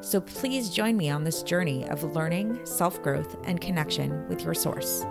So 0.00 0.20
please 0.20 0.70
join 0.70 0.96
me 0.96 1.10
on 1.10 1.24
this 1.24 1.42
journey 1.42 1.88
of 1.88 2.02
learning, 2.14 2.64
self 2.64 3.02
growth, 3.02 3.36
and 3.44 3.60
connection 3.60 4.28
with 4.28 4.42
your 4.42 4.54
source. 4.54 5.04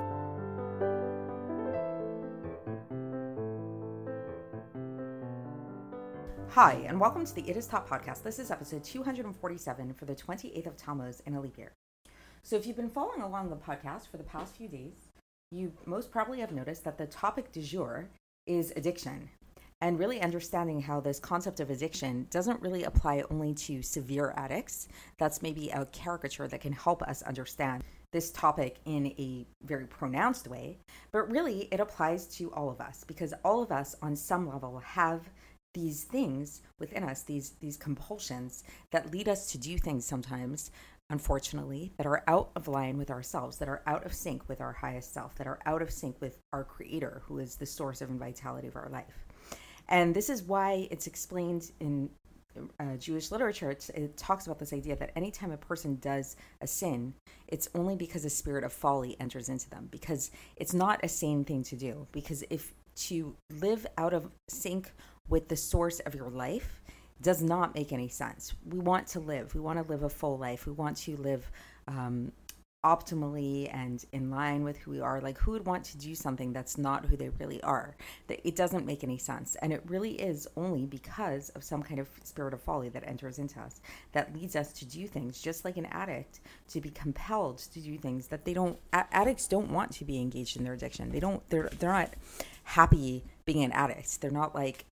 Hi, 6.50 6.84
and 6.88 7.00
welcome 7.00 7.26
to 7.26 7.34
the 7.34 7.50
It 7.50 7.58
Is 7.58 7.66
Taught 7.66 7.90
podcast. 7.90 8.22
This 8.22 8.38
is 8.38 8.52
episode 8.52 8.84
247 8.84 9.94
for 9.96 10.06
the 10.06 10.14
28th 10.14 10.68
of 10.68 10.78
Tammuz 10.78 11.20
in 11.26 11.34
a 11.34 11.42
leap 11.42 11.58
year. 11.58 11.72
So, 12.44 12.56
if 12.56 12.68
you've 12.68 12.76
been 12.76 12.90
following 12.90 13.22
along 13.22 13.50
the 13.50 13.56
podcast 13.56 14.08
for 14.08 14.18
the 14.18 14.24
past 14.24 14.56
few 14.56 14.68
days, 14.68 15.10
you 15.50 15.74
most 15.86 16.12
probably 16.12 16.42
have 16.42 16.52
noticed 16.52 16.84
that 16.84 17.00
the 17.00 17.08
topic 17.08 17.52
du 17.52 17.62
jour 17.64 18.10
is 18.46 18.72
addiction 18.76 19.30
and 19.84 20.00
really 20.00 20.22
understanding 20.22 20.82
how 20.82 21.02
this 21.02 21.20
concept 21.20 21.60
of 21.60 21.70
addiction 21.70 22.26
doesn't 22.30 22.62
really 22.62 22.86
apply 22.86 23.22
only 23.30 23.54
to 23.54 23.82
severe 23.82 24.34
addicts. 24.38 24.88
That's 25.18 25.42
maybe 25.42 25.72
a 25.72 25.86
caricature 25.88 26.48
that 26.48 26.62
can 26.62 26.72
help 26.72 27.04
us 27.04 27.22
understand 27.24 27.84
this 28.14 28.32
topic 28.32 28.78
in 28.86 29.08
a 29.18 29.46
very 29.62 29.86
pronounced 29.86 30.48
way, 30.48 30.78
but 31.12 31.30
really 31.30 31.68
it 31.70 31.82
applies 31.82 32.28
to 32.38 32.50
all 32.54 32.70
of 32.70 32.80
us 32.80 33.04
because 33.06 33.34
all 33.44 33.62
of 33.62 33.74
us 33.74 33.94
on 34.02 34.16
some 34.16 34.48
level 34.48 34.80
have 34.80 35.30
these 35.74 36.06
things 36.06 36.62
within 36.80 37.04
us, 37.04 37.24
these 37.24 37.56
these 37.60 37.76
compulsions 37.76 38.64
that 38.92 39.12
lead 39.12 39.28
us 39.28 39.52
to 39.52 39.58
do 39.58 39.78
things 39.78 40.06
sometimes 40.06 40.72
unfortunately, 41.10 41.92
that 41.98 42.08
are 42.08 42.24
out 42.28 42.50
of 42.56 42.68
line 42.68 42.98
with 42.98 43.12
ourselves, 43.12 43.58
that 43.58 43.68
are 43.68 43.84
out 43.86 44.06
of 44.06 44.14
sync 44.14 44.48
with 44.48 44.62
our 44.62 44.72
highest 44.72 45.14
self, 45.14 45.36
that 45.36 45.46
are 45.46 45.60
out 45.66 45.82
of 45.82 45.92
sync 45.92 46.20
with 46.22 46.40
our 46.54 46.64
creator, 46.64 47.22
who 47.26 47.38
is 47.40 47.56
the 47.56 47.66
source 47.66 48.02
of 48.02 48.10
vitality 48.10 48.68
of 48.68 48.76
our 48.76 48.90
life. 48.90 49.26
And 49.94 50.16
this 50.16 50.28
is 50.28 50.42
why 50.42 50.88
it's 50.90 51.06
explained 51.06 51.72
in 51.80 52.10
uh, 52.80 52.96
Jewish 52.98 53.30
literature, 53.30 53.70
it, 53.70 54.18
talks 54.18 54.48
about 54.48 54.58
this 54.58 54.74
idea 54.74 54.96
that 54.96 55.12
anytime 55.16 55.52
a 55.52 55.58
person 55.58 55.98
does 56.02 56.36
a 56.62 56.68
sin, 56.68 57.14
it's 57.48 57.70
only 57.76 57.96
because 57.96 58.26
a 58.26 58.30
spirit 58.30 58.64
of 58.64 58.74
folly 58.74 59.16
enters 59.20 59.50
into 59.50 59.70
them, 59.70 59.90
because 59.92 60.32
it's 60.56 60.74
not 60.74 61.00
a 61.04 61.08
sane 61.08 61.44
thing 61.44 61.62
to 61.66 61.76
do. 61.76 62.08
Because 62.12 62.44
if 62.50 62.74
to 62.96 63.36
live 63.60 63.86
out 64.00 64.16
of 64.16 64.32
sync 64.50 64.92
with 65.30 65.48
the 65.48 65.56
source 65.56 66.00
of 66.00 66.16
your 66.16 66.30
life 66.32 66.82
does 67.22 67.44
not 67.44 67.76
make 67.76 67.94
any 67.94 68.08
sense. 68.08 68.56
We 68.66 68.80
want 68.80 69.06
to 69.10 69.20
live, 69.20 69.54
we 69.54 69.62
want 69.62 69.78
to 69.80 69.88
live 69.88 70.02
a 70.02 70.10
full 70.10 70.40
life, 70.40 70.66
we 70.66 70.74
want 70.74 70.98
to 70.98 71.16
live 71.18 71.52
um, 71.88 72.32
optimally 72.84 73.74
and 73.74 74.06
in 74.12 74.30
line 74.30 74.64
with 74.64 74.78
who 74.78 74.92
we 74.92 75.00
are 75.00 75.22
like 75.22 75.38
who 75.38 75.52
would 75.52 75.66
want 75.66 75.84
to 75.84 75.98
do 75.98 76.14
something 76.14 76.52
that's 76.52 76.78
not 76.78 77.06
who 77.06 77.16
they 77.16 77.30
really 77.30 77.62
are? 77.64 77.96
That 78.28 78.46
it 78.48 78.56
doesn't 78.56 78.86
make 78.86 79.04
any 79.04 79.18
sense. 79.18 79.56
And 79.62 79.72
it 79.72 79.84
really 79.88 80.14
is 80.14 80.48
only 80.58 80.86
because 80.86 81.50
of 81.50 81.64
some 81.64 81.82
kind 81.84 82.00
of 82.00 82.08
spirit 82.24 82.54
of 82.54 82.62
folly 82.62 82.90
that 82.90 83.08
enters 83.08 83.40
into 83.40 83.60
us 83.60 83.82
that 84.12 84.34
leads 84.34 84.56
us 84.56 84.74
to 84.74 84.86
do 84.86 85.08
things 85.08 85.42
just 85.42 85.66
like 85.66 85.78
an 85.78 85.86
addict 85.88 86.40
to 86.70 86.82
be 86.82 86.90
compelled 86.90 87.60
to 87.60 87.80
do 87.80 87.98
things 87.98 88.28
that 88.28 88.46
they 88.46 88.54
don't 88.54 88.78
addicts 88.92 89.48
don't 89.48 89.72
want 89.72 89.92
to 89.92 90.06
be 90.06 90.20
engaged 90.20 90.58
in 90.58 90.64
their 90.64 90.74
addiction. 90.74 91.12
They 91.12 91.20
don't 91.20 91.48
they're 91.50 91.70
they're 91.80 91.92
not 91.92 92.14
happy 92.64 93.24
being 93.46 93.64
an 93.64 93.72
addict. 93.72 94.22
They're 94.22 94.32
not 94.32 94.56
like 94.56 94.86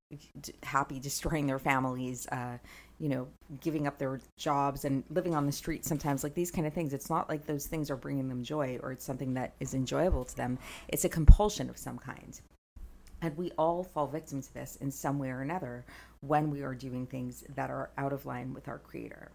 happy 0.63 0.99
destroying 0.99 1.47
their 1.47 1.59
families 1.59 2.27
uh, 2.27 2.57
you 3.01 3.09
know, 3.09 3.27
giving 3.61 3.87
up 3.87 3.97
their 3.97 4.19
jobs 4.37 4.85
and 4.85 5.03
living 5.09 5.33
on 5.33 5.47
the 5.47 5.51
street 5.51 5.83
sometimes, 5.83 6.23
like 6.23 6.35
these 6.35 6.51
kind 6.51 6.67
of 6.67 6.73
things. 6.73 6.93
It's 6.93 7.09
not 7.09 7.27
like 7.29 7.47
those 7.47 7.65
things 7.65 7.89
are 7.89 7.95
bringing 7.95 8.29
them 8.29 8.43
joy 8.43 8.77
or 8.83 8.91
it's 8.91 9.03
something 9.03 9.33
that 9.33 9.55
is 9.59 9.73
enjoyable 9.73 10.23
to 10.23 10.37
them. 10.37 10.59
It's 10.87 11.03
a 11.03 11.09
compulsion 11.09 11.67
of 11.67 11.79
some 11.79 11.97
kind. 11.97 12.39
And 13.23 13.35
we 13.37 13.51
all 13.57 13.83
fall 13.83 14.05
victim 14.05 14.41
to 14.43 14.53
this 14.53 14.75
in 14.81 14.91
some 14.91 15.17
way 15.17 15.29
or 15.29 15.41
another 15.41 15.83
when 16.21 16.51
we 16.51 16.61
are 16.61 16.75
doing 16.75 17.07
things 17.07 17.43
that 17.55 17.71
are 17.71 17.89
out 17.97 18.13
of 18.13 18.27
line 18.27 18.53
with 18.53 18.67
our 18.67 18.77
creator. 18.77 19.31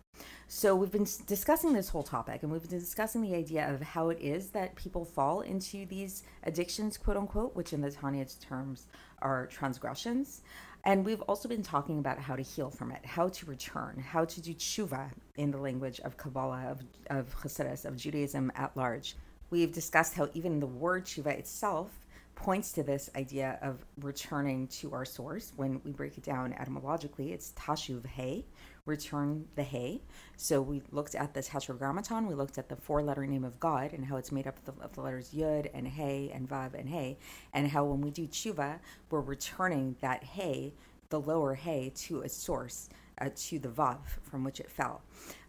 So, 0.47 0.77
we've 0.77 0.91
been 0.91 1.07
discussing 1.27 1.73
this 1.73 1.89
whole 1.89 2.05
topic 2.05 2.45
and 2.45 2.53
we've 2.53 2.69
been 2.69 2.79
discussing 2.79 3.23
the 3.23 3.35
idea 3.35 3.69
of 3.73 3.81
how 3.83 4.11
it 4.11 4.21
is 4.21 4.51
that 4.51 4.77
people 4.77 5.05
fall 5.05 5.41
into 5.41 5.87
these 5.87 6.23
addictions, 6.45 6.97
quote 6.97 7.17
unquote, 7.17 7.57
which 7.57 7.73
in 7.73 7.81
the 7.81 7.91
Tanya 7.91 8.27
terms 8.41 8.87
are 9.23 9.47
transgressions. 9.47 10.43
And 10.87 11.05
we've 11.05 11.21
also 11.23 11.49
been 11.49 11.65
talking 11.65 11.99
about 11.99 12.21
how 12.21 12.37
to 12.37 12.43
heal 12.43 12.71
from 12.71 12.93
it, 12.93 13.05
how 13.05 13.29
to 13.29 13.47
return, 13.47 13.99
how 13.99 14.25
to 14.25 14.41
do 14.41 14.55
tshuva 14.55 15.11
in 15.35 15.51
the 15.51 15.59
language 15.59 15.99
of 15.99 16.17
Kabbalah, 16.17 16.69
of, 16.71 16.85
of 17.11 17.35
Hasidus, 17.43 17.85
of 17.85 17.97
Judaism 17.97 18.53
at 18.55 18.77
large. 18.77 19.17
We've 19.51 19.73
discussed 19.73 20.15
how 20.15 20.29
even 20.33 20.61
the 20.61 20.67
word 20.69 21.05
tshuva 21.05 21.37
itself 21.37 21.91
points 22.37 22.71
to 22.73 22.85
this 22.85 23.11
idea 23.17 23.59
of 23.63 23.85
returning 24.01 24.69
to 24.69 24.93
our 24.93 25.05
source. 25.05 25.53
When 25.57 25.81
we 25.85 25.91
break 25.91 26.19
it 26.19 26.23
down 26.23 26.53
etymologically, 26.53 27.33
it's 27.33 27.51
tashuv 27.57 28.07
hey, 28.07 28.45
return 28.87 29.47
the 29.57 29.63
hey. 29.63 30.01
So 30.37 30.63
we 30.63 30.83
looked 30.91 31.15
at 31.15 31.35
the 31.35 31.43
tetragrammaton, 31.43 32.27
we 32.27 32.35
looked 32.35 32.57
at 32.57 32.69
the 32.69 32.77
four 32.77 33.03
letter 33.03 33.27
name 33.27 33.45
of 33.45 33.61
God 33.61 33.93
and 33.93 34.05
how 34.05 34.17
it's 34.17 34.33
made 34.33 34.47
up 34.47 34.59
of 34.59 34.77
the, 34.77 34.85
of 34.85 34.95
the 34.95 35.03
letters 35.03 35.31
yud 35.35 35.69
and 35.75 35.87
hey 35.87 36.31
and 36.33 36.49
vav 36.49 36.75
and 36.75 36.89
hey, 36.89 37.19
and 37.53 37.69
how 37.69 37.85
when 37.85 38.01
we 38.01 38.11
do 38.11 38.27
tshuva, 38.27 38.79
we're 39.11 39.21
returning 39.21 39.97
that 40.01 40.25
hey, 40.25 40.73
the 41.11 41.21
lower 41.21 41.55
hey, 41.55 41.93
to 41.95 42.23
a 42.23 42.29
source 42.29 42.89
uh, 43.21 43.31
to 43.35 43.59
the 43.59 43.69
Vav 43.69 43.99
from 44.23 44.45
which 44.45 44.61
it 44.61 44.71
fell. 44.71 45.03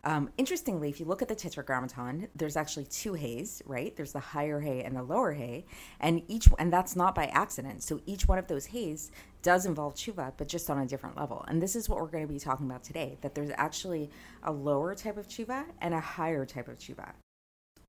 Um, 0.03 0.29
interestingly, 0.37 0.89
if 0.89 0.99
you 0.99 1.05
look 1.05 1.21
at 1.21 1.27
the 1.27 1.35
Tetragrammaton, 1.35 2.27
there's 2.35 2.55
actually 2.55 2.85
two 2.85 3.13
hays, 3.13 3.61
right? 3.65 3.95
There's 3.95 4.13
the 4.13 4.19
higher 4.19 4.59
hay 4.61 4.83
and 4.83 4.95
the 4.95 5.03
lower 5.03 5.33
hay, 5.33 5.65
and 5.99 6.21
each 6.27 6.47
and 6.59 6.71
that's 6.71 6.95
not 6.95 7.13
by 7.13 7.25
accident. 7.25 7.83
So 7.83 7.99
each 8.05 8.27
one 8.27 8.37
of 8.37 8.47
those 8.47 8.67
hays 8.67 9.11
does 9.41 9.65
involve 9.65 9.95
tshuva, 9.95 10.33
but 10.37 10.47
just 10.47 10.69
on 10.69 10.79
a 10.79 10.85
different 10.85 11.17
level. 11.17 11.43
And 11.47 11.61
this 11.61 11.75
is 11.75 11.89
what 11.89 11.99
we're 11.99 12.07
going 12.07 12.25
to 12.25 12.33
be 12.33 12.39
talking 12.39 12.65
about 12.65 12.83
today: 12.83 13.17
that 13.21 13.35
there's 13.35 13.51
actually 13.55 14.09
a 14.43 14.51
lower 14.51 14.95
type 14.95 15.17
of 15.17 15.27
tshuva 15.27 15.65
and 15.81 15.93
a 15.93 15.99
higher 15.99 16.45
type 16.45 16.67
of 16.69 16.77
tshuva. 16.77 17.11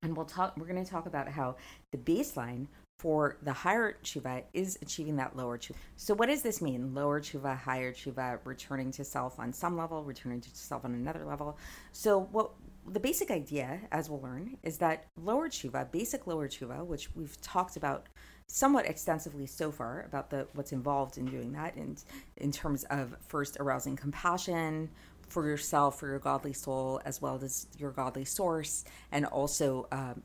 And 0.02 0.16
we'll 0.16 0.26
talk. 0.26 0.56
We're 0.56 0.66
going 0.66 0.84
to 0.84 0.90
talk 0.90 1.06
about 1.06 1.28
how 1.28 1.56
the 1.92 1.98
baseline 1.98 2.66
for 2.98 3.36
the 3.42 3.52
higher 3.52 3.96
tshuva 4.02 4.42
is 4.52 4.76
achieving 4.82 5.16
that 5.16 5.36
lower 5.36 5.56
tshuva. 5.56 5.76
So, 5.96 6.14
what 6.14 6.26
does 6.26 6.42
this 6.42 6.60
mean? 6.60 6.94
Lower 6.94 7.20
tshuva, 7.20 7.56
higher 7.56 7.92
tshuva, 7.92 8.40
returning 8.44 8.90
to 8.92 9.04
self 9.04 9.38
on 9.38 9.52
some 9.52 9.76
level, 9.76 10.02
returning 10.02 10.40
to 10.40 10.50
self 10.52 10.84
on 10.84 10.94
another 10.94 11.24
level. 11.24 11.56
So, 11.92 12.28
what 12.32 12.50
the 12.86 13.00
basic 13.00 13.30
idea, 13.30 13.80
as 13.92 14.10
we'll 14.10 14.20
learn, 14.20 14.56
is 14.64 14.78
that 14.78 15.06
lower 15.16 15.48
tshuva, 15.48 15.90
basic 15.92 16.26
lower 16.26 16.48
tshuva, 16.48 16.84
which 16.84 17.14
we've 17.14 17.40
talked 17.40 17.76
about 17.76 18.08
somewhat 18.48 18.86
extensively 18.86 19.46
so 19.46 19.70
far 19.70 20.04
about 20.06 20.30
the 20.30 20.48
what's 20.54 20.72
involved 20.72 21.18
in 21.18 21.26
doing 21.26 21.52
that, 21.52 21.76
and 21.76 22.02
in 22.38 22.50
terms 22.50 22.82
of 22.84 23.14
first 23.28 23.58
arousing 23.60 23.94
compassion 23.94 24.90
for 25.28 25.46
yourself, 25.46 26.00
for 26.00 26.08
your 26.08 26.18
godly 26.18 26.52
soul, 26.52 27.00
as 27.04 27.22
well 27.22 27.38
as 27.44 27.68
your 27.78 27.92
godly 27.92 28.24
source, 28.24 28.84
and 29.12 29.24
also 29.26 29.86
um, 29.92 30.22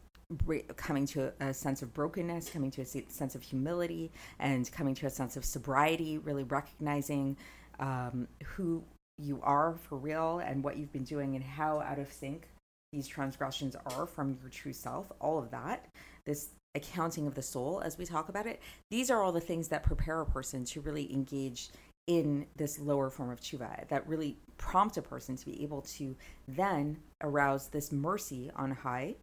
coming 0.75 1.05
to 1.07 1.33
a 1.39 1.53
sense 1.53 1.81
of 1.81 1.93
brokenness, 1.93 2.49
coming 2.49 2.71
to 2.71 2.81
a 2.81 2.85
sense 2.85 3.35
of 3.35 3.41
humility, 3.41 4.11
and 4.39 4.71
coming 4.71 4.95
to 4.95 5.07
a 5.07 5.09
sense 5.09 5.37
of 5.37 5.45
sobriety, 5.45 6.17
really 6.17 6.43
recognizing 6.43 7.37
um, 7.79 8.27
who 8.43 8.83
you 9.17 9.39
are 9.43 9.75
for 9.87 9.97
real 9.97 10.39
and 10.39 10.63
what 10.63 10.77
you've 10.77 10.91
been 10.91 11.03
doing 11.03 11.35
and 11.35 11.43
how 11.43 11.79
out 11.81 11.99
of 11.99 12.11
sync 12.11 12.47
these 12.91 13.07
transgressions 13.07 13.75
are 13.87 14.05
from 14.05 14.37
your 14.39 14.49
true 14.49 14.73
self, 14.73 15.11
all 15.19 15.39
of 15.39 15.49
that, 15.51 15.87
this 16.25 16.49
accounting 16.75 17.27
of 17.27 17.33
the 17.33 17.41
soul 17.41 17.81
as 17.83 17.97
we 17.97 18.05
talk 18.05 18.29
about 18.29 18.45
it, 18.45 18.61
these 18.91 19.09
are 19.09 19.21
all 19.23 19.31
the 19.31 19.41
things 19.41 19.67
that 19.67 19.83
prepare 19.83 20.21
a 20.21 20.25
person 20.25 20.63
to 20.63 20.81
really 20.81 21.11
engage 21.11 21.69
in 22.07 22.45
this 22.57 22.79
lower 22.79 23.09
form 23.09 23.31
of 23.31 23.39
tshuva 23.39 23.87
that 23.87 24.07
really 24.07 24.37
prompt 24.57 24.97
a 24.97 25.01
person 25.01 25.35
to 25.37 25.45
be 25.45 25.63
able 25.63 25.81
to 25.81 26.15
then 26.47 26.97
arouse 27.21 27.69
this 27.69 27.91
mercy 27.91 28.51
on 28.55 28.71
high 28.71 29.15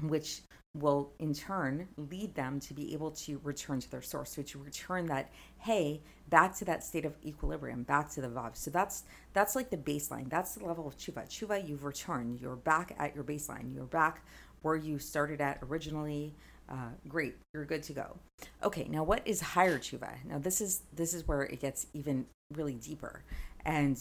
which 0.00 0.42
will 0.74 1.12
in 1.18 1.34
turn 1.34 1.86
lead 1.96 2.34
them 2.34 2.58
to 2.58 2.72
be 2.72 2.94
able 2.94 3.10
to 3.10 3.38
return 3.44 3.78
to 3.78 3.90
their 3.90 4.00
source. 4.00 4.30
So 4.30 4.42
to 4.42 4.58
return 4.58 5.06
that 5.06 5.30
hey 5.58 6.02
back 6.30 6.56
to 6.56 6.64
that 6.64 6.82
state 6.82 7.04
of 7.04 7.14
equilibrium, 7.24 7.82
back 7.82 8.10
to 8.12 8.22
the 8.22 8.28
vav. 8.28 8.56
So 8.56 8.70
that's 8.70 9.04
that's 9.34 9.54
like 9.54 9.70
the 9.70 9.76
baseline. 9.76 10.30
That's 10.30 10.54
the 10.54 10.64
level 10.64 10.86
of 10.86 10.96
tshuva. 10.96 11.28
Tshuva, 11.28 11.68
you've 11.68 11.84
returned. 11.84 12.40
You're 12.40 12.56
back 12.56 12.94
at 12.98 13.14
your 13.14 13.24
baseline. 13.24 13.74
You're 13.74 13.84
back 13.84 14.24
where 14.62 14.76
you 14.76 14.98
started 14.98 15.40
at 15.40 15.58
originally. 15.62 16.34
Uh, 16.70 16.90
great, 17.06 17.34
you're 17.52 17.64
good 17.66 17.82
to 17.82 17.92
go. 17.92 18.16
Okay, 18.62 18.86
now 18.88 19.02
what 19.02 19.20
is 19.26 19.40
higher 19.40 19.78
tshuva? 19.78 20.24
Now 20.24 20.38
this 20.38 20.60
is 20.60 20.82
this 20.94 21.12
is 21.12 21.28
where 21.28 21.42
it 21.42 21.60
gets 21.60 21.86
even 21.92 22.24
really 22.54 22.74
deeper, 22.74 23.24
and 23.66 23.96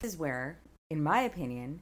this 0.00 0.12
is 0.12 0.18
where, 0.18 0.58
in 0.90 1.02
my 1.02 1.22
opinion, 1.22 1.80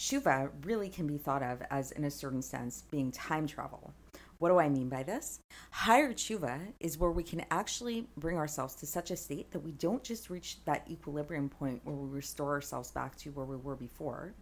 tshuva 0.00 0.50
really 0.64 0.88
can 0.88 1.06
be 1.06 1.18
thought 1.18 1.42
of 1.42 1.62
as, 1.70 1.92
in 1.92 2.04
a 2.04 2.10
certain 2.10 2.42
sense, 2.42 2.84
being 2.90 3.10
time 3.10 3.46
travel. 3.46 3.92
What 4.38 4.50
do 4.50 4.58
I 4.58 4.68
mean 4.68 4.88
by 4.88 5.02
this? 5.02 5.40
Higher 5.72 6.12
tshuva 6.12 6.60
is 6.78 6.96
where 6.96 7.10
we 7.10 7.24
can 7.24 7.44
actually 7.50 8.06
bring 8.16 8.36
ourselves 8.36 8.76
to 8.76 8.86
such 8.86 9.10
a 9.10 9.16
state 9.16 9.50
that 9.50 9.58
we 9.58 9.72
don't 9.72 10.04
just 10.04 10.30
reach 10.30 10.64
that 10.64 10.86
equilibrium 10.88 11.48
point 11.48 11.80
where 11.82 11.96
we 11.96 12.08
restore 12.08 12.52
ourselves 12.52 12.92
back 12.92 13.16
to 13.16 13.30
where 13.30 13.46
we 13.46 13.56
were 13.56 13.74
before. 13.74 14.34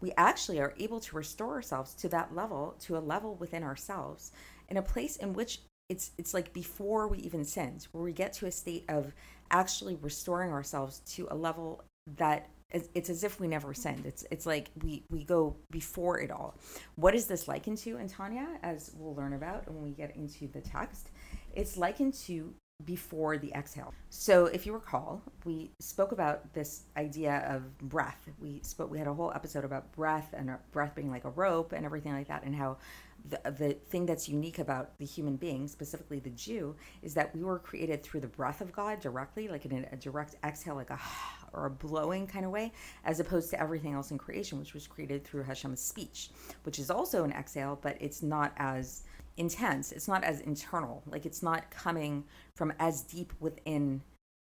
We 0.00 0.12
actually 0.16 0.58
are 0.60 0.74
able 0.78 0.98
to 0.98 1.16
restore 1.16 1.54
ourselves 1.54 1.94
to 1.94 2.08
that 2.08 2.34
level, 2.34 2.74
to 2.80 2.96
a 2.96 2.98
level 2.98 3.36
within 3.36 3.62
ourselves, 3.62 4.32
in 4.68 4.78
a 4.78 4.82
place 4.82 5.16
in 5.16 5.32
which 5.32 5.60
it's 5.88 6.10
it's 6.18 6.34
like 6.34 6.52
before 6.52 7.06
we 7.06 7.18
even 7.18 7.44
sinned, 7.44 7.86
where 7.92 8.02
we 8.02 8.12
get 8.12 8.32
to 8.34 8.46
a 8.46 8.50
state 8.50 8.84
of 8.88 9.14
actually 9.52 9.94
restoring 9.94 10.50
ourselves 10.50 10.98
to 11.14 11.28
a 11.30 11.36
level 11.36 11.84
that 12.16 12.48
it's 12.70 13.10
as 13.10 13.24
if 13.24 13.40
we 13.40 13.48
never 13.48 13.72
send. 13.74 14.06
It's 14.06 14.24
it's 14.30 14.46
like 14.46 14.70
we 14.82 15.04
we 15.10 15.24
go 15.24 15.56
before 15.70 16.20
it 16.20 16.30
all. 16.30 16.56
What 16.96 17.14
is 17.14 17.26
this 17.26 17.48
likened 17.48 17.78
to 17.78 17.96
in 17.96 18.08
Tanya, 18.08 18.46
as 18.62 18.92
we'll 18.96 19.14
learn 19.14 19.32
about 19.32 19.70
when 19.70 19.82
we 19.82 19.90
get 19.90 20.16
into 20.16 20.48
the 20.48 20.60
text? 20.60 21.10
It's 21.54 21.76
likened 21.76 22.14
to 22.24 22.54
before 22.84 23.38
the 23.38 23.52
exhale. 23.54 23.94
So 24.10 24.46
if 24.46 24.66
you 24.66 24.74
recall, 24.74 25.22
we 25.44 25.70
spoke 25.80 26.12
about 26.12 26.52
this 26.52 26.82
idea 26.96 27.44
of 27.48 27.78
breath. 27.78 28.28
We 28.38 28.60
spoke 28.62 28.90
we 28.90 28.98
had 28.98 29.06
a 29.06 29.14
whole 29.14 29.32
episode 29.34 29.64
about 29.64 29.92
breath 29.92 30.34
and 30.36 30.50
breath 30.72 30.94
being 30.94 31.10
like 31.10 31.24
a 31.24 31.30
rope 31.30 31.72
and 31.72 31.86
everything 31.86 32.12
like 32.12 32.28
that 32.28 32.42
and 32.42 32.54
how 32.54 32.76
the, 33.28 33.50
the 33.50 33.74
thing 33.74 34.06
that's 34.06 34.28
unique 34.28 34.58
about 34.58 34.98
the 34.98 35.04
human 35.04 35.36
being, 35.36 35.68
specifically 35.68 36.18
the 36.18 36.30
Jew, 36.30 36.76
is 37.02 37.14
that 37.14 37.34
we 37.34 37.42
were 37.42 37.58
created 37.58 38.02
through 38.02 38.20
the 38.20 38.28
breath 38.28 38.60
of 38.60 38.72
God 38.72 39.00
directly, 39.00 39.48
like 39.48 39.64
in 39.64 39.86
a 39.90 39.96
direct 39.96 40.36
exhale, 40.44 40.74
like 40.74 40.90
a 40.90 40.98
or 41.52 41.66
a 41.66 41.70
blowing 41.70 42.26
kind 42.26 42.44
of 42.44 42.50
way, 42.50 42.72
as 43.04 43.20
opposed 43.20 43.50
to 43.50 43.60
everything 43.60 43.94
else 43.94 44.10
in 44.10 44.18
creation, 44.18 44.58
which 44.58 44.74
was 44.74 44.86
created 44.86 45.24
through 45.24 45.42
Hashem's 45.42 45.80
speech, 45.80 46.30
which 46.64 46.78
is 46.78 46.90
also 46.90 47.24
an 47.24 47.32
exhale, 47.32 47.78
but 47.80 47.96
it's 48.00 48.22
not 48.22 48.52
as 48.56 49.04
intense. 49.36 49.92
It's 49.92 50.08
not 50.08 50.24
as 50.24 50.40
internal. 50.40 51.02
Like 51.06 51.26
it's 51.26 51.42
not 51.42 51.70
coming 51.70 52.24
from 52.54 52.72
as 52.78 53.02
deep 53.02 53.32
within 53.40 54.02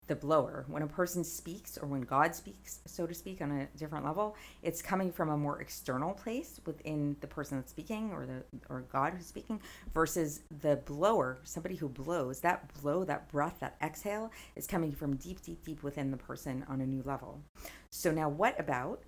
the 0.06 0.15
blower. 0.15 0.65
When 0.69 0.83
a 0.83 0.87
person 0.87 1.25
speaks, 1.25 1.79
or 1.79 1.87
when 1.87 2.03
God 2.03 2.35
speaks, 2.35 2.81
so 2.87 3.06
to 3.06 3.15
speak, 3.15 3.41
on 3.41 3.51
a 3.51 3.79
different 3.79 4.05
level, 4.05 4.37
it's 4.62 4.83
coming 4.83 5.11
from 5.11 5.31
a 5.31 5.37
more 5.37 5.61
external 5.61 6.12
place 6.12 6.61
within 6.67 7.17
the 7.21 7.27
person 7.27 7.59
that's 7.59 7.71
speaking, 7.71 8.12
or 8.12 8.27
the 8.27 8.43
or 8.69 8.83
God 8.93 9.15
who's 9.15 9.27
speaking, 9.27 9.61
versus 9.93 10.43
the 10.62 10.77
blower, 10.85 11.39
somebody 11.45 11.75
who 11.77 11.89
blows. 11.89 12.41
That 12.41 12.73
blow, 12.81 13.05
that 13.05 13.31
breath, 13.31 13.56
that 13.61 13.77
exhale, 13.83 14.31
is 14.56 14.67
coming 14.67 14.93
from 14.93 15.17
deep, 15.17 15.43
deep, 15.43 15.65
deep 15.65 15.83
within 15.83 16.11
the 16.11 16.17
person 16.17 16.65
on 16.69 16.81
a 16.81 16.87
new 16.87 17.03
level. 17.05 17.41
So 17.91 18.11
now, 18.11 18.29
what 18.29 18.59
about 18.59 19.03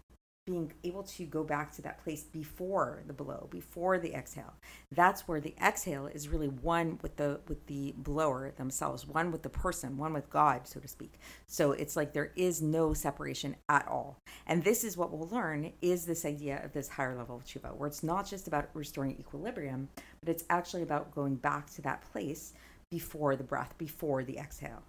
being 0.46 0.72
able 0.84 1.02
to 1.02 1.24
go 1.24 1.42
back 1.42 1.72
to 1.72 1.82
that 1.82 2.02
place 2.02 2.22
before 2.22 3.02
the 3.08 3.12
blow 3.12 3.48
before 3.50 3.98
the 3.98 4.14
exhale. 4.14 4.54
That's 4.92 5.26
where 5.26 5.40
the 5.40 5.54
exhale 5.60 6.06
is 6.06 6.28
really 6.28 6.46
one 6.48 7.00
with 7.02 7.16
the 7.16 7.40
with 7.48 7.66
the 7.66 7.94
blower 7.98 8.52
themselves 8.56 9.06
one 9.06 9.32
with 9.32 9.42
the 9.42 9.48
person 9.48 9.98
one 9.98 10.12
with 10.12 10.30
god 10.30 10.68
so 10.68 10.78
to 10.78 10.86
speak. 10.86 11.14
So 11.48 11.72
it's 11.72 11.96
like 11.96 12.12
there 12.12 12.32
is 12.36 12.62
no 12.62 12.94
separation 12.94 13.56
at 13.68 13.88
all. 13.88 14.18
And 14.46 14.62
this 14.62 14.84
is 14.84 14.96
what 14.96 15.10
we'll 15.10 15.28
learn 15.28 15.72
is 15.82 16.06
this 16.06 16.24
idea 16.24 16.64
of 16.64 16.72
this 16.72 16.88
higher 16.88 17.16
level 17.16 17.36
of 17.36 17.44
tshuva 17.44 17.76
where 17.76 17.88
it's 17.88 18.04
not 18.04 18.26
just 18.26 18.46
about 18.46 18.70
restoring 18.72 19.16
equilibrium 19.18 19.88
but 20.20 20.28
it's 20.28 20.44
actually 20.48 20.82
about 20.82 21.14
going 21.14 21.34
back 21.34 21.68
to 21.70 21.82
that 21.82 22.02
place 22.12 22.52
before 22.90 23.34
the 23.34 23.42
breath 23.42 23.74
before 23.78 24.22
the 24.22 24.38
exhale 24.38 24.82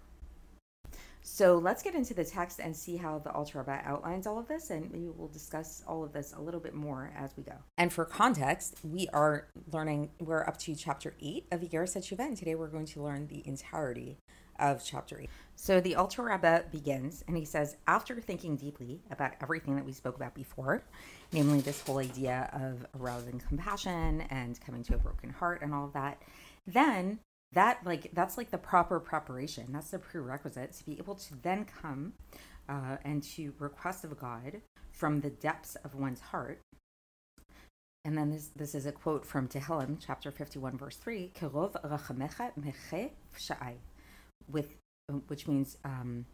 so 1.22 1.58
let's 1.58 1.82
get 1.82 1.94
into 1.94 2.14
the 2.14 2.24
text 2.24 2.60
and 2.60 2.74
see 2.74 2.96
how 2.96 3.18
the 3.18 3.30
Alter 3.32 3.58
Rebbe 3.58 3.80
outlines 3.84 4.26
all 4.26 4.38
of 4.38 4.48
this, 4.48 4.70
and 4.70 4.90
maybe 4.90 5.08
we'll 5.08 5.28
discuss 5.28 5.82
all 5.86 6.02
of 6.04 6.12
this 6.12 6.32
a 6.32 6.40
little 6.40 6.60
bit 6.60 6.74
more 6.74 7.12
as 7.16 7.36
we 7.36 7.42
go. 7.42 7.54
And 7.76 7.92
for 7.92 8.04
context, 8.04 8.76
we 8.82 9.08
are 9.12 9.48
learning, 9.72 10.10
we're 10.20 10.44
up 10.44 10.56
to 10.58 10.74
chapter 10.74 11.14
8 11.20 11.46
of 11.52 11.60
Iggeres 11.60 11.96
HaTshuva, 11.96 12.20
and 12.20 12.36
today 12.36 12.54
we're 12.54 12.68
going 12.68 12.86
to 12.86 13.02
learn 13.02 13.26
the 13.26 13.42
entirety 13.46 14.18
of 14.58 14.84
chapter 14.84 15.20
8. 15.20 15.30
So 15.54 15.80
the 15.80 15.94
Alter 15.94 16.24
Rebbe 16.24 16.64
begins, 16.70 17.24
and 17.28 17.36
he 17.36 17.44
says, 17.44 17.76
after 17.86 18.20
thinking 18.20 18.56
deeply 18.56 19.02
about 19.10 19.32
everything 19.40 19.76
that 19.76 19.84
we 19.84 19.92
spoke 19.92 20.16
about 20.16 20.34
before, 20.34 20.82
namely 21.32 21.60
this 21.60 21.80
whole 21.82 21.98
idea 21.98 22.50
of 22.52 22.86
arousing 23.00 23.40
compassion 23.40 24.22
and 24.30 24.60
coming 24.60 24.82
to 24.84 24.94
a 24.94 24.98
broken 24.98 25.30
heart 25.30 25.62
and 25.62 25.74
all 25.74 25.84
of 25.84 25.92
that, 25.92 26.22
then 26.66 27.18
that 27.52 27.84
like 27.84 28.10
that's 28.12 28.36
like 28.36 28.50
the 28.50 28.58
proper 28.58 29.00
preparation. 29.00 29.66
That's 29.72 29.90
the 29.90 29.98
prerequisite 29.98 30.72
to 30.72 30.84
be 30.84 30.98
able 30.98 31.14
to 31.14 31.42
then 31.42 31.64
come 31.64 32.12
uh, 32.68 32.96
and 33.04 33.22
to 33.34 33.52
request 33.58 34.04
of 34.04 34.18
god 34.18 34.60
from 34.92 35.20
the 35.20 35.30
depths 35.30 35.76
of 35.76 35.94
one's 35.94 36.20
heart. 36.20 36.60
And 38.04 38.16
then 38.16 38.30
this 38.30 38.50
this 38.54 38.74
is 38.74 38.86
a 38.86 38.92
quote 38.92 39.24
from 39.24 39.48
Tehillim 39.48 39.98
chapter 40.04 40.30
51 40.30 40.76
verse 40.76 40.96
3 40.96 41.32
with 44.50 44.74
which 45.26 45.46
means 45.46 45.78
um, 45.84 46.26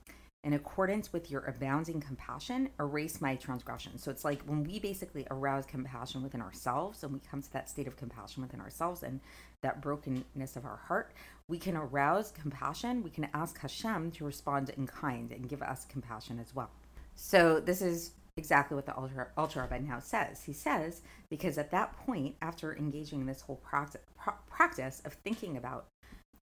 in 0.45 0.53
accordance 0.53 1.13
with 1.13 1.31
your 1.31 1.45
abounding 1.47 2.01
compassion, 2.01 2.69
erase 2.79 3.21
my 3.21 3.35
transgression. 3.35 3.99
So 3.99 4.11
it's 4.11 4.25
like 4.25 4.43
when 4.43 4.63
we 4.63 4.79
basically 4.79 5.27
arouse 5.31 5.65
compassion 5.65 6.23
within 6.23 6.43
ourselves 6.43 7.03
and 7.03 7.13
we 7.13 7.19
come 7.19 7.41
to 7.41 7.53
that 7.55 7.71
state 7.71 7.87
of 7.87 7.97
compassion 7.97 8.43
within 8.43 8.61
ourselves 8.61 9.03
and 9.03 9.21
that 9.63 9.81
brokenness 9.81 10.57
of 10.57 10.67
our 10.67 10.77
heart, 10.77 11.13
we 11.49 11.59
can 11.59 11.77
arouse 11.77 12.31
compassion. 12.31 13.03
We 13.03 13.09
can 13.09 13.29
ask 13.33 13.59
Hashem 13.59 14.11
to 14.13 14.25
respond 14.25 14.71
in 14.77 14.87
kind 14.87 15.33
and 15.33 15.49
give 15.49 15.63
us 15.63 15.87
compassion 15.87 16.39
as 16.39 16.55
well. 16.55 16.71
So 17.17 17.59
this 17.59 17.81
is 17.81 18.13
exactly 18.37 18.75
what 18.75 18.85
the 18.85 18.95
Alter, 18.95 19.33
Alter 19.39 19.63
Rebbe 19.63 19.81
now 19.81 20.01
says. 20.01 20.43
He 20.43 20.53
says, 20.53 21.01
because 21.31 21.57
at 21.57 21.71
that 21.71 21.97
point, 22.05 22.35
after 22.43 22.77
engaging 22.77 23.21
in 23.21 23.27
this 23.27 23.41
whole 23.41 23.57
practice, 23.57 24.03
practice 24.47 25.01
of 25.07 25.15
thinking 25.15 25.57
about 25.57 25.87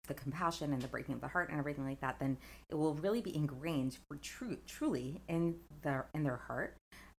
the 0.07 0.13
compassion 0.13 0.73
and 0.73 0.81
the 0.81 0.87
breaking 0.87 1.15
of 1.15 1.21
the 1.21 1.27
heart 1.27 1.49
and 1.49 1.59
everything 1.59 1.85
like 1.85 2.01
that, 2.01 2.19
then 2.19 2.37
it 2.69 2.75
will 2.75 2.95
really 2.95 3.21
be 3.21 3.35
ingrained 3.35 3.97
for 4.07 4.17
true, 4.17 4.57
truly 4.67 5.21
in 5.27 5.55
their 5.83 6.07
in 6.13 6.23
their 6.23 6.37
heart 6.37 6.77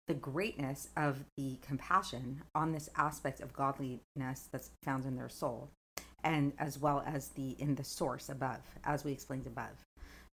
the 0.09 0.15
greatness 0.15 0.89
of 0.97 1.25
the 1.37 1.57
compassion 1.63 2.43
on 2.55 2.73
this 2.73 2.91
aspect 2.97 3.41
of 3.41 3.53
godliness 3.53 4.49
that's 4.51 4.71
found 4.83 5.05
in 5.05 5.17
their 5.17 5.29
soul 5.29 5.71
and 6.25 6.53
as 6.59 6.79
well 6.79 7.03
as 7.07 7.29
the 7.31 7.51
in 7.59 7.75
the 7.75 7.85
source 7.85 8.29
above 8.29 8.61
as 8.85 9.05
we 9.05 9.13
explained 9.13 9.47
above. 9.47 9.85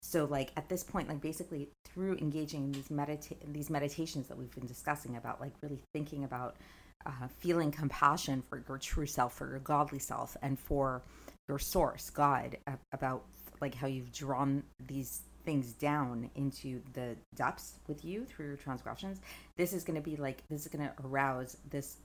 So 0.03 0.25
like 0.25 0.53
at 0.57 0.69
this 0.69 0.85
point 0.85 1.09
like 1.09 1.21
basically 1.21 1.69
through 1.85 2.17
engaging 2.19 2.65
in 2.65 2.73
these 2.73 2.89
medita- 2.89 3.53
these 3.53 3.71
meditations 3.71 4.29
that 4.29 4.39
we've 4.39 4.55
been 4.55 4.67
discussing 4.67 5.17
about 5.17 5.41
like 5.41 5.53
really 5.63 5.81
thinking 5.93 6.25
about 6.25 6.57
uh, 7.05 7.29
feeling 7.39 7.71
compassion 7.71 8.43
for 8.49 8.63
your 8.69 8.79
true 8.79 9.07
self 9.07 9.35
for 9.35 9.49
your 9.49 9.61
godly 9.61 9.99
self 9.99 10.37
and 10.43 10.59
for 10.59 11.03
your 11.49 11.59
source, 11.59 12.11
God, 12.11 12.57
about 12.93 13.25
like 13.61 13.75
how 13.75 13.87
you've 13.87 14.13
drawn 14.13 14.63
these 14.87 15.23
things 15.45 15.73
down 15.73 16.29
into 16.35 16.83
the 16.93 17.17
depths 17.35 17.75
with 17.87 18.05
you 18.05 18.25
through 18.25 18.47
your 18.47 18.57
transgressions. 18.57 19.21
This 19.57 19.73
is 19.73 19.85
going 19.85 19.95
to 19.97 20.03
be 20.03 20.17
like 20.17 20.43
this 20.51 20.63
is 20.63 20.69
going 20.69 20.87
to 20.87 20.93
arouse 21.05 21.57
this 21.71 21.99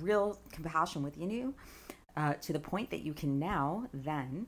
real 0.00 0.38
compassion 0.52 1.02
within 1.02 1.30
you 1.30 1.54
uh, 2.16 2.34
to 2.34 2.52
the 2.52 2.60
point 2.60 2.90
that 2.90 3.00
you 3.00 3.12
can 3.12 3.38
now 3.38 3.86
then 3.92 4.46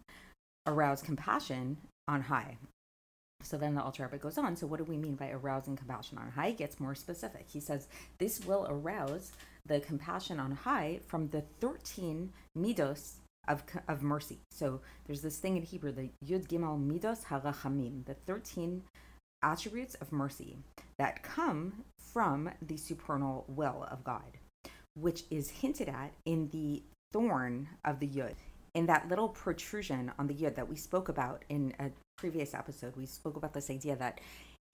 arouse 0.67 1.03
compassion 1.03 1.77
on 2.09 2.23
high. 2.23 2.57
So 3.43 3.59
then 3.59 3.75
the 3.75 3.83
Alter 3.83 4.05
Rebbe 4.05 4.19
goes 4.19 4.39
on. 4.39 4.57
So 4.57 4.67
what 4.67 4.79
do 4.79 4.85
we 4.85 4.97
mean 4.97 5.15
by 5.15 5.31
arousing 5.31 5.77
compassion 5.77 6.17
on 6.19 6.31
high? 6.31 6.49
He 6.49 6.55
gets 6.55 6.81
more 6.81 6.95
specific. 6.95 7.47
He 7.49 7.61
says 7.61 7.89
this 8.19 8.45
will 8.47 8.67
arouse 8.69 9.33
the 9.67 9.81
compassion 9.81 10.41
on 10.41 10.53
high 10.53 11.01
from 11.07 11.29
the 11.29 11.43
13 11.61 12.33
midos 12.57 13.17
of, 13.49 13.65
of 13.89 14.03
mercy. 14.03 14.39
So 14.51 14.81
there's 15.07 15.23
this 15.23 15.39
thing 15.39 15.57
in 15.57 15.63
Hebrew, 15.63 15.93
the 15.93 16.11
Yud 16.25 16.49
Gimel 16.49 16.79
Midos 16.79 17.25
Harachamim, 17.25 18.05
the 18.05 18.15
13 18.15 18.83
attributes 19.43 19.95
of 19.97 20.13
mercy 20.13 20.59
that 20.99 21.23
come 21.23 21.85
from 21.99 22.51
the 22.63 22.77
supernal 22.77 23.45
will 23.49 23.87
of 23.91 24.03
God, 24.05 24.39
which 24.95 25.25
is 25.31 25.51
hinted 25.51 25.89
at 25.89 26.13
in 26.25 26.49
the 26.49 26.83
thorn 27.13 27.69
of 27.85 28.01
the 28.01 28.09
Yud. 28.09 28.35
In 28.75 28.87
that 28.87 29.09
little 29.09 29.29
protrusion 29.29 30.13
on 30.19 30.27
the 30.27 30.35
Yud 30.35 30.55
that 30.55 30.69
we 30.69 30.77
spoke 30.77 31.09
about 31.09 31.45
in 31.49 31.73
a 31.79 31.91
previous 32.19 32.55
episode, 32.55 32.95
we 32.97 33.07
spoke 33.07 33.37
about 33.37 33.55
this 33.55 33.71
idea 33.71 33.97
that 33.97 34.21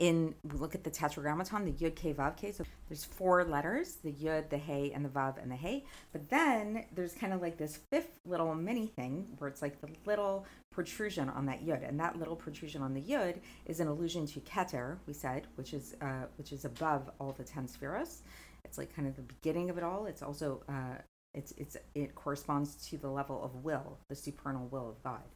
in 0.09 0.35
we 0.51 0.57
look 0.63 0.75
at 0.79 0.85
the 0.85 0.91
tetragrammaton, 0.91 1.61
the 1.71 1.77
yud 1.83 1.95
k 1.95 2.13
vav 2.21 2.35
k. 2.41 2.43
So 2.57 2.65
there's 2.89 3.05
four 3.19 3.37
letters: 3.55 3.89
the 4.07 4.15
yud, 4.25 4.45
the 4.55 4.63
hey, 4.69 4.85
and 4.95 5.03
the 5.05 5.15
vav, 5.19 5.33
and 5.43 5.51
the 5.55 5.61
hey. 5.67 5.77
But 6.15 6.23
then 6.37 6.85
there's 6.97 7.15
kind 7.23 7.33
of 7.33 7.41
like 7.47 7.57
this 7.57 7.75
fifth 7.91 8.15
little 8.33 8.53
mini 8.69 8.87
thing 8.99 9.15
where 9.39 9.49
it's 9.51 9.63
like 9.67 9.77
the 9.81 9.91
little 10.11 10.37
protrusion 10.77 11.27
on 11.39 11.45
that 11.51 11.61
yud, 11.69 11.83
and 11.89 11.97
that 12.01 12.19
little 12.19 12.39
protrusion 12.45 12.81
on 12.83 12.93
the 12.99 13.05
yud 13.13 13.37
is 13.73 13.79
an 13.81 13.89
allusion 13.89 14.27
to 14.33 14.41
keter. 14.41 14.89
We 15.07 15.15
said, 15.25 15.41
which 15.59 15.73
is 15.79 15.95
uh, 16.07 16.25
which 16.39 16.51
is 16.53 16.65
above 16.73 17.03
all 17.21 17.33
the 17.33 17.45
ten 17.45 17.65
sefiros. 17.73 18.23
It's 18.65 18.79
like 18.79 18.91
kind 18.97 19.07
of 19.09 19.15
the 19.17 19.29
beginning 19.35 19.71
of 19.71 19.79
it 19.79 19.85
all. 19.85 20.07
It's 20.07 20.23
also 20.29 20.49
uh, 20.69 20.97
It's 21.35 21.53
it's 21.63 21.77
it 21.95 22.11
corresponds 22.15 22.71
to 22.89 22.95
the 23.05 23.13
level 23.21 23.39
of 23.47 23.51
will, 23.65 23.89
the 24.11 24.17
supernal 24.27 24.67
will 24.75 24.89
of 24.93 24.99
God. 25.11 25.27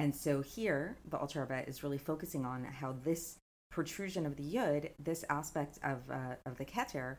And 0.00 0.14
so 0.24 0.32
here, 0.42 0.82
the 1.10 1.18
Alter 1.22 1.40
Rebbe 1.42 1.68
is 1.70 1.82
really 1.84 2.02
focusing 2.10 2.44
on 2.44 2.64
how 2.80 2.90
this 3.08 3.24
protrusion 3.70 4.26
of 4.26 4.36
the 4.36 4.42
yud, 4.42 4.90
this 4.98 5.24
aspect 5.30 5.78
of 5.82 5.98
uh, 6.10 6.36
of 6.44 6.56
the 6.58 6.64
keter, 6.64 7.16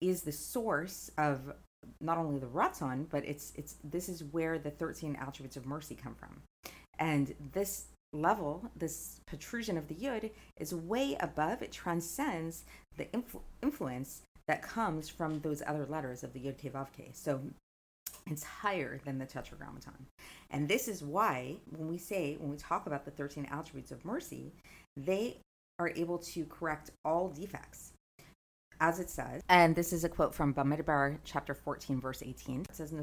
is 0.00 0.22
the 0.22 0.32
source 0.32 1.10
of 1.18 1.52
not 2.00 2.18
only 2.18 2.38
the 2.38 2.46
ratzon, 2.46 3.06
but 3.10 3.24
it's 3.24 3.52
it's 3.56 3.76
this 3.84 4.08
is 4.08 4.24
where 4.24 4.58
the 4.58 4.70
thirteen 4.70 5.16
attributes 5.16 5.56
of 5.56 5.66
mercy 5.66 5.94
come 5.94 6.14
from, 6.14 6.42
and 6.98 7.34
this 7.52 7.86
level, 8.12 8.68
this 8.76 9.20
protrusion 9.26 9.76
of 9.76 9.86
the 9.88 9.94
yud, 9.94 10.30
is 10.58 10.74
way 10.74 11.16
above. 11.20 11.62
It 11.62 11.72
transcends 11.72 12.64
the 12.96 13.04
influ- 13.06 13.42
influence 13.62 14.22
that 14.48 14.62
comes 14.62 15.08
from 15.08 15.40
those 15.40 15.62
other 15.66 15.86
letters 15.86 16.24
of 16.24 16.32
the 16.32 16.40
yud 16.40 16.58
ke 16.58 16.72
vav 16.72 16.88
ke. 16.88 17.10
So 17.12 17.40
it's 18.26 18.42
higher 18.42 19.00
than 19.04 19.18
the 19.18 19.26
tetragrammaton. 19.26 20.06
And 20.50 20.68
this 20.68 20.88
is 20.88 21.02
why, 21.02 21.56
when 21.76 21.88
we 21.88 21.98
say, 21.98 22.36
when 22.38 22.50
we 22.50 22.56
talk 22.56 22.86
about 22.86 23.04
the 23.04 23.10
13 23.10 23.46
attributes 23.50 23.92
of 23.92 24.04
mercy, 24.04 24.52
they 24.96 25.38
are 25.80 25.92
able 25.96 26.18
to 26.18 26.44
correct 26.44 26.90
all 27.04 27.28
defects. 27.28 27.94
As 28.82 29.00
it 29.00 29.10
says, 29.10 29.42
and 29.48 29.74
this 29.74 29.92
is 29.92 30.04
a 30.04 30.08
quote 30.08 30.34
from 30.34 30.54
Bamidbar 30.54 31.18
chapter 31.24 31.52
14, 31.52 32.00
verse 32.00 32.22
18. 32.22 32.62
It 32.62 32.76
says, 32.76 32.94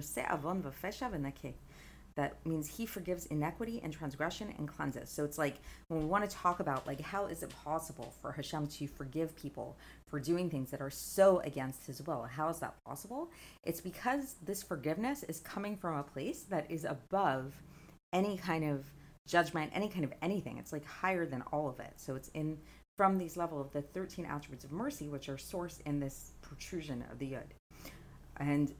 that 2.16 2.44
means 2.46 2.68
he 2.68 2.88
forgives 2.88 3.28
inequity 3.28 3.80
and 3.84 3.94
transgression 3.94 4.52
and 4.58 4.68
cleanses. 4.68 5.10
So 5.12 5.24
it's 5.24 5.38
like 5.38 5.58
when 5.88 6.00
we 6.00 6.08
want 6.08 6.28
to 6.28 6.36
talk 6.36 6.60
about 6.60 6.88
like 6.88 7.00
how 7.00 7.28
is 7.28 7.44
it 7.44 7.54
possible 7.64 8.12
for 8.22 8.32
Hashem 8.32 8.68
to 8.68 8.88
forgive 8.88 9.36
people 9.36 9.78
for 10.08 10.20
doing 10.20 10.50
things 10.50 10.72
that 10.72 10.82
are 10.82 10.90
so 10.90 11.42
against 11.42 11.86
his 11.86 12.02
will? 12.02 12.24
How 12.24 12.50
is 12.50 12.58
that 12.58 12.74
possible? 12.86 13.30
It's 13.64 13.82
because 13.82 14.36
this 14.44 14.64
forgiveness 14.64 15.22
is 15.24 15.42
coming 15.42 15.78
from 15.78 15.96
a 15.96 16.04
place 16.04 16.42
that 16.50 16.72
is 16.72 16.86
above 16.86 17.54
any 18.14 18.36
kind 18.36 18.64
of 18.64 18.92
judgment, 19.28 19.72
any 19.76 19.90
kind 19.90 20.04
of 20.04 20.14
anything. 20.22 20.58
It's 20.58 20.74
like 20.74 20.86
higher 20.86 21.26
than 21.26 21.44
all 21.52 21.70
of 21.70 21.80
it. 21.80 21.94
So 21.98 22.16
it's 22.16 22.30
in 22.30 22.58
from 22.96 23.18
these 23.18 23.38
level 23.38 23.62
of 23.62 23.72
the 23.74 23.82
13 23.82 24.26
attributes 24.26 24.66
of 24.66 24.72
mercy, 24.72 25.08
which 25.08 25.30
are 25.30 25.36
sourced 25.36 25.82
in 25.86 26.00
this 26.00 26.32
protrusion 26.42 27.06
of 27.12 27.20
the 27.20 27.34
yud. 27.34 27.52
And 28.38 28.74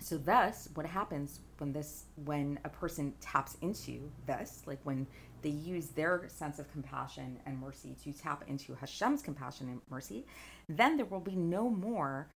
so 0.00 0.18
thus 0.18 0.68
what 0.74 0.86
happens 0.86 1.40
when 1.58 1.72
this 1.72 2.04
when 2.24 2.58
a 2.64 2.68
person 2.68 3.14
taps 3.20 3.56
into 3.62 4.10
this 4.26 4.62
like 4.66 4.78
when 4.84 5.06
they 5.42 5.48
use 5.48 5.88
their 5.88 6.24
sense 6.28 6.58
of 6.58 6.70
compassion 6.70 7.38
and 7.46 7.58
mercy 7.58 7.96
to 8.02 8.12
tap 8.12 8.44
into 8.46 8.74
hashem's 8.74 9.22
compassion 9.22 9.68
and 9.68 9.80
mercy 9.88 10.26
then 10.68 10.96
there 10.96 11.06
will 11.06 11.20
be 11.20 11.34
no 11.34 11.70
more 11.70 12.28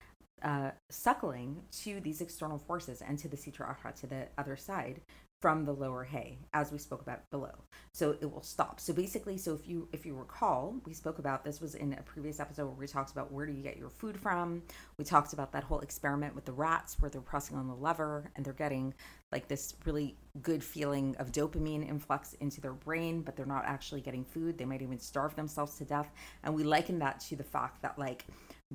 uh, 0.41 0.71
suckling 0.89 1.61
to 1.71 1.99
these 1.99 2.21
external 2.21 2.57
forces 2.57 3.01
and 3.01 3.19
to 3.19 3.27
the 3.27 3.35
sitra 3.35 3.75
achra 3.75 3.93
to 3.93 4.07
the 4.07 4.25
other 4.37 4.55
side 4.55 5.01
from 5.39 5.63
the 5.63 5.71
lower 5.71 6.03
hay 6.03 6.37
as 6.53 6.71
we 6.71 6.77
spoke 6.77 7.01
about 7.01 7.29
below. 7.31 7.53
So 7.93 8.15
it 8.19 8.31
will 8.31 8.41
stop. 8.41 8.79
So 8.79 8.93
basically 8.93 9.37
so 9.37 9.53
if 9.53 9.67
you 9.67 9.87
if 9.93 10.05
you 10.05 10.13
recall 10.15 10.75
we 10.85 10.93
spoke 10.93 11.17
about 11.17 11.45
this 11.45 11.61
was 11.61 11.75
in 11.75 11.93
a 11.93 12.01
previous 12.03 12.39
episode 12.39 12.65
where 12.65 12.75
we 12.75 12.87
talked 12.87 13.11
about 13.11 13.31
where 13.31 13.45
do 13.45 13.53
you 13.53 13.63
get 13.63 13.77
your 13.77 13.89
food 13.89 14.19
from. 14.19 14.61
We 14.97 15.05
talked 15.05 15.31
about 15.33 15.51
that 15.53 15.63
whole 15.63 15.79
experiment 15.79 16.35
with 16.35 16.45
the 16.45 16.51
rats 16.51 16.97
where 16.99 17.09
they're 17.09 17.21
pressing 17.21 17.55
on 17.55 17.67
the 17.67 17.75
lever 17.75 18.31
and 18.35 18.45
they're 18.45 18.53
getting 18.53 18.93
like 19.31 19.47
this 19.47 19.75
really 19.85 20.17
good 20.41 20.63
feeling 20.63 21.15
of 21.19 21.31
dopamine 21.31 21.87
influx 21.87 22.33
into 22.33 22.59
their 22.59 22.73
brain 22.73 23.21
but 23.21 23.35
they're 23.35 23.45
not 23.45 23.63
actually 23.65 24.01
getting 24.01 24.25
food. 24.25 24.57
They 24.57 24.65
might 24.65 24.81
even 24.81 24.99
starve 24.99 25.35
themselves 25.35 25.77
to 25.77 25.85
death. 25.85 26.11
And 26.43 26.53
we 26.53 26.63
liken 26.63 26.99
that 26.99 27.21
to 27.21 27.37
the 27.37 27.43
fact 27.43 27.81
that 27.81 27.97
like 27.97 28.25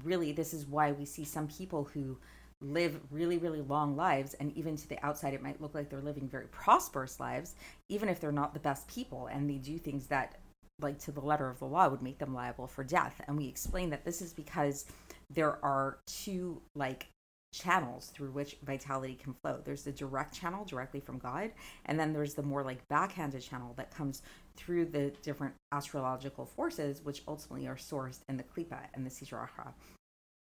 really 0.02 0.32
this 0.32 0.54
is 0.54 0.66
why 0.66 0.92
we 0.92 1.04
see 1.04 1.24
some 1.24 1.46
people 1.46 1.84
who 1.84 2.18
live 2.64 3.00
really, 3.10 3.38
really 3.38 3.60
long 3.60 3.96
lives. 3.96 4.34
And 4.34 4.56
even 4.56 4.76
to 4.76 4.88
the 4.88 5.04
outside, 5.04 5.34
it 5.34 5.42
might 5.42 5.60
look 5.60 5.74
like 5.74 5.88
they're 5.90 6.00
living 6.00 6.28
very 6.28 6.46
prosperous 6.48 7.20
lives, 7.20 7.54
even 7.88 8.08
if 8.08 8.20
they're 8.20 8.32
not 8.32 8.54
the 8.54 8.60
best 8.60 8.88
people 8.88 9.26
and 9.26 9.48
they 9.48 9.58
do 9.58 9.78
things 9.78 10.06
that, 10.08 10.38
like 10.80 10.98
to 11.00 11.12
the 11.12 11.20
letter 11.20 11.48
of 11.48 11.58
the 11.58 11.66
law, 11.66 11.88
would 11.88 12.02
make 12.02 12.18
them 12.18 12.34
liable 12.34 12.66
for 12.66 12.82
death. 12.84 13.20
And 13.26 13.36
we 13.36 13.46
explain 13.46 13.90
that 13.90 14.04
this 14.04 14.20
is 14.20 14.32
because 14.32 14.86
there 15.30 15.64
are 15.64 15.98
two, 16.06 16.60
like, 16.74 17.06
channels 17.54 18.10
through 18.12 18.32
which 18.32 18.56
vitality 18.64 19.14
can 19.14 19.32
flow. 19.32 19.60
There's 19.64 19.84
the 19.84 19.92
direct 19.92 20.34
channel 20.34 20.64
directly 20.64 20.98
from 20.98 21.18
God, 21.18 21.52
and 21.86 21.98
then 21.98 22.12
there's 22.12 22.34
the 22.34 22.42
more 22.42 22.64
like 22.64 22.86
backhanded 22.88 23.42
channel 23.42 23.74
that 23.76 23.94
comes 23.94 24.22
through 24.56 24.86
the 24.86 25.12
different 25.22 25.54
astrological 25.70 26.46
forces, 26.46 27.04
which 27.04 27.22
ultimately 27.28 27.68
are 27.68 27.76
sourced 27.76 28.18
in 28.28 28.36
the 28.36 28.42
klipa 28.42 28.80
and 28.94 29.06
the 29.06 29.10
sitra 29.10 29.48
achra. 29.48 29.72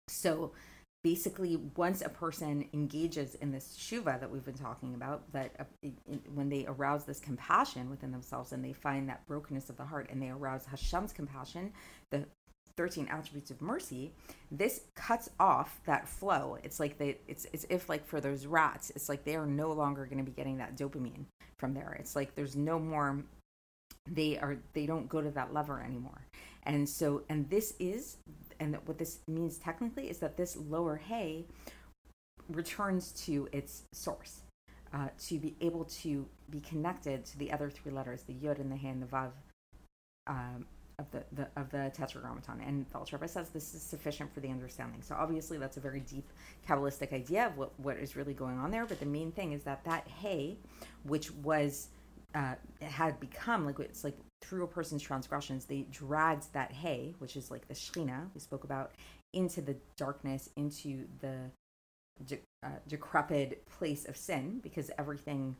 So 0.08 0.52
basically 1.02 1.56
once 1.76 2.02
a 2.02 2.08
person 2.08 2.68
engages 2.74 3.34
in 3.36 3.50
this 3.50 3.76
shuva 3.78 4.20
that 4.20 4.30
we've 4.30 4.44
been 4.44 4.54
talking 4.54 4.94
about 4.94 5.22
that 5.32 5.52
uh, 5.58 5.88
when 6.34 6.48
they 6.48 6.66
arouse 6.66 7.04
this 7.04 7.20
compassion 7.20 7.88
within 7.88 8.12
themselves 8.12 8.52
and 8.52 8.64
they 8.64 8.72
find 8.72 9.08
that 9.08 9.26
brokenness 9.26 9.70
of 9.70 9.76
the 9.76 9.84
heart 9.84 10.08
and 10.10 10.20
they 10.20 10.28
arouse 10.28 10.66
hashem's 10.66 11.12
compassion 11.12 11.72
the 12.10 12.26
13 12.76 13.08
attributes 13.10 13.50
of 13.50 13.60
mercy 13.60 14.12
this 14.50 14.82
cuts 14.94 15.28
off 15.38 15.80
that 15.84 16.08
flow. 16.08 16.56
It's 16.64 16.80
like 16.80 16.98
they 16.98 17.18
it's 17.28 17.46
it's 17.52 17.66
if 17.68 17.88
like 17.88 18.06
for 18.06 18.20
those 18.20 18.46
rats 18.46 18.90
it's 18.96 19.08
like 19.08 19.24
they 19.24 19.36
are 19.36 19.46
no 19.46 19.72
longer 19.72 20.06
going 20.06 20.18
to 20.18 20.24
be 20.24 20.32
getting 20.32 20.58
that 20.58 20.76
dopamine 20.76 21.26
from 21.58 21.74
there. 21.74 21.96
It's 22.00 22.16
like 22.16 22.34
there's 22.34 22.56
no 22.56 22.78
more 22.78 23.22
they 24.08 24.38
are 24.38 24.56
they 24.72 24.86
don't 24.86 25.08
go 25.08 25.20
to 25.20 25.30
that 25.32 25.52
lever 25.52 25.82
anymore. 25.82 26.26
And 26.62 26.88
so 26.88 27.22
and 27.28 27.48
this 27.50 27.74
is 27.78 28.16
and 28.60 28.76
what 28.84 28.98
this 28.98 29.20
means 29.26 29.58
technically 29.58 30.08
is 30.08 30.18
that 30.18 30.36
this 30.36 30.56
lower 30.56 30.96
hay 30.96 31.46
returns 32.48 33.12
to 33.12 33.48
its 33.52 33.84
source 33.92 34.42
uh, 34.92 35.08
to 35.18 35.38
be 35.38 35.56
able 35.60 35.84
to 35.84 36.26
be 36.50 36.60
connected 36.60 37.24
to 37.24 37.38
the 37.38 37.50
other 37.52 37.70
three 37.70 37.92
letters, 37.92 38.22
the 38.22 38.34
yod 38.34 38.58
and 38.58 38.70
the 38.70 38.76
he 38.76 38.88
and 38.88 39.02
the 39.02 39.06
vav 39.06 39.30
um, 40.26 40.66
of 40.98 41.10
the, 41.12 41.24
the 41.32 41.48
of 41.56 41.70
the 41.70 41.90
tetragrammaton. 41.94 42.60
And 42.60 42.86
says 43.26 43.48
this 43.50 43.74
is 43.74 43.82
sufficient 43.82 44.32
for 44.34 44.40
the 44.40 44.50
understanding. 44.50 45.00
So 45.02 45.14
obviously 45.18 45.58
that's 45.58 45.76
a 45.76 45.80
very 45.80 46.00
deep 46.00 46.28
kabbalistic 46.68 47.12
idea 47.12 47.46
of 47.46 47.56
what, 47.56 47.78
what 47.80 47.96
is 47.96 48.16
really 48.16 48.34
going 48.34 48.58
on 48.58 48.70
there. 48.70 48.84
But 48.84 49.00
the 49.00 49.06
main 49.06 49.32
thing 49.32 49.52
is 49.52 49.62
that 49.62 49.84
that 49.84 50.06
hay, 50.08 50.58
which 51.04 51.30
was 51.30 51.88
uh, 52.34 52.54
had 52.82 53.18
become 53.20 53.64
like 53.64 53.78
it's 53.80 54.04
like 54.04 54.16
through 54.42 54.64
a 54.64 54.68
person's 54.68 55.02
transgressions, 55.02 55.66
they 55.66 55.82
dragged 55.90 56.52
that 56.52 56.72
hay, 56.72 57.14
which 57.18 57.36
is 57.36 57.50
like 57.50 57.68
the 57.68 57.74
Shechina 57.74 58.28
we 58.34 58.40
spoke 58.40 58.64
about, 58.64 58.92
into 59.32 59.60
the 59.60 59.76
darkness, 59.96 60.48
into 60.56 61.06
the 61.20 61.50
de- 62.24 62.40
uh, 62.62 62.78
decrepit 62.88 63.66
place 63.66 64.06
of 64.06 64.16
sin, 64.16 64.60
because 64.62 64.90
everything 64.98 65.56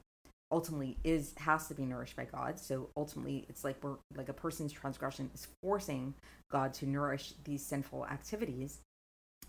ultimately 0.52 0.96
is 1.04 1.32
has 1.38 1.68
to 1.68 1.74
be 1.74 1.84
nourished 1.84 2.16
by 2.16 2.24
God. 2.24 2.58
So 2.58 2.90
ultimately, 2.96 3.46
it's 3.48 3.64
like 3.64 3.76
we're 3.82 3.96
like 4.16 4.28
a 4.28 4.34
person's 4.34 4.72
transgression 4.72 5.30
is 5.34 5.46
forcing 5.62 6.14
God 6.50 6.74
to 6.74 6.86
nourish 6.86 7.34
these 7.44 7.64
sinful 7.64 8.06
activities. 8.06 8.80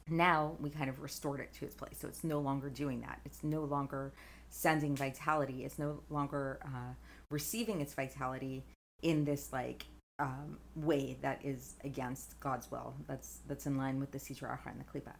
Now 0.09 0.55
we 0.59 0.69
kind 0.69 0.89
of 0.89 1.00
restored 1.00 1.39
it 1.39 1.53
to 1.53 1.65
its 1.65 1.75
place, 1.75 1.97
so 2.00 2.07
it's 2.07 2.23
no 2.23 2.39
longer 2.39 2.69
doing 2.69 3.01
that. 3.01 3.21
It's 3.25 3.43
no 3.43 3.63
longer 3.63 4.13
sending 4.50 4.95
vitality. 4.95 5.63
It's 5.63 5.79
no 5.79 6.01
longer 6.09 6.59
uh, 6.63 6.93
receiving 7.29 7.81
its 7.81 7.93
vitality 7.93 8.65
in 9.01 9.25
this 9.25 9.51
like 9.51 9.86
um, 10.20 10.58
way 10.75 11.17
that 11.22 11.43
is 11.43 11.75
against 11.84 12.39
God's 12.39 12.70
will. 12.70 12.93
That's 13.08 13.39
that's 13.48 13.65
in 13.65 13.77
line 13.77 14.00
with 14.00 14.12
the 14.12 14.20
Sitra 14.20 14.58
Achra 14.58 14.72
and 14.72 14.79
the 14.79 14.86
Klipa. 15.00 15.13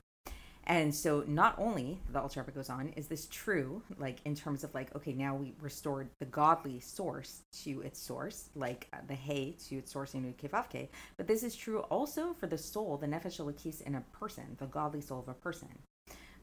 And 0.66 0.94
so 0.94 1.24
not 1.28 1.56
only 1.58 2.00
the 2.12 2.22
Rebbe 2.22 2.52
goes 2.52 2.70
on, 2.70 2.90
is 2.90 3.08
this 3.08 3.26
true, 3.28 3.82
like 3.98 4.20
in 4.26 4.36
terms 4.36 4.64
of 4.64 4.74
like, 4.76 4.96
okay, 4.96 5.12
now 5.12 5.36
we 5.36 5.54
restored 5.60 6.10
the 6.20 6.28
godly 6.28 6.80
source 6.80 7.42
to 7.64 7.82
its 7.82 8.00
source, 8.00 8.50
like 8.56 8.88
uh, 8.94 8.98
the 9.08 9.16
hay 9.16 9.56
to 9.68 9.78
its 9.78 9.92
source 9.92 10.14
in 10.14 10.34
Kevavke, 10.36 10.90
but 11.18 11.28
this 11.28 11.42
is 11.42 11.56
true 11.56 11.80
also 11.90 12.34
for 12.34 12.46
the 12.46 12.58
soul, 12.58 12.98
the 12.98 13.08
nefesh 13.08 13.40
elokis 13.40 13.82
in 13.82 13.96
a 13.96 14.04
person, 14.14 14.56
the 14.60 14.68
godly 14.68 15.02
soul 15.02 15.20
of 15.20 15.28
a 15.28 15.34
person. 15.34 15.70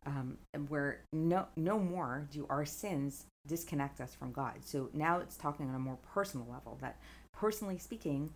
Um, 0.06 0.38
where 0.68 1.00
no 1.12 1.46
no 1.56 1.78
more 1.78 2.28
do 2.30 2.46
our 2.48 2.64
sins 2.64 3.26
disconnect 3.46 4.00
us 4.00 4.14
from 4.14 4.32
God. 4.32 4.54
So 4.60 4.88
now 4.94 5.18
it's 5.18 5.36
talking 5.36 5.68
on 5.68 5.74
a 5.74 5.78
more 5.78 5.98
personal 6.14 6.46
level 6.50 6.78
that 6.80 6.98
personally 7.38 7.78
speaking, 7.78 8.30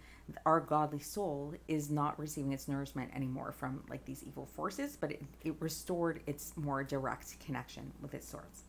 our 0.47 0.61
godly 0.61 1.01
soul 1.01 1.55
is 1.67 1.91
not 1.91 2.19
receiving 2.19 2.53
its 2.53 2.69
nourishment 2.69 3.11
anymore 3.15 3.53
from 3.53 3.83
like 3.91 4.05
these 4.05 4.23
evil 4.23 4.47
forces, 4.47 4.97
but 5.01 5.11
it, 5.11 5.23
it 5.43 5.55
restored 5.59 6.21
its 6.27 6.57
more 6.57 6.85
direct 6.85 7.39
connection 7.45 7.93
with 8.01 8.15
its 8.15 8.29
source. 8.29 8.63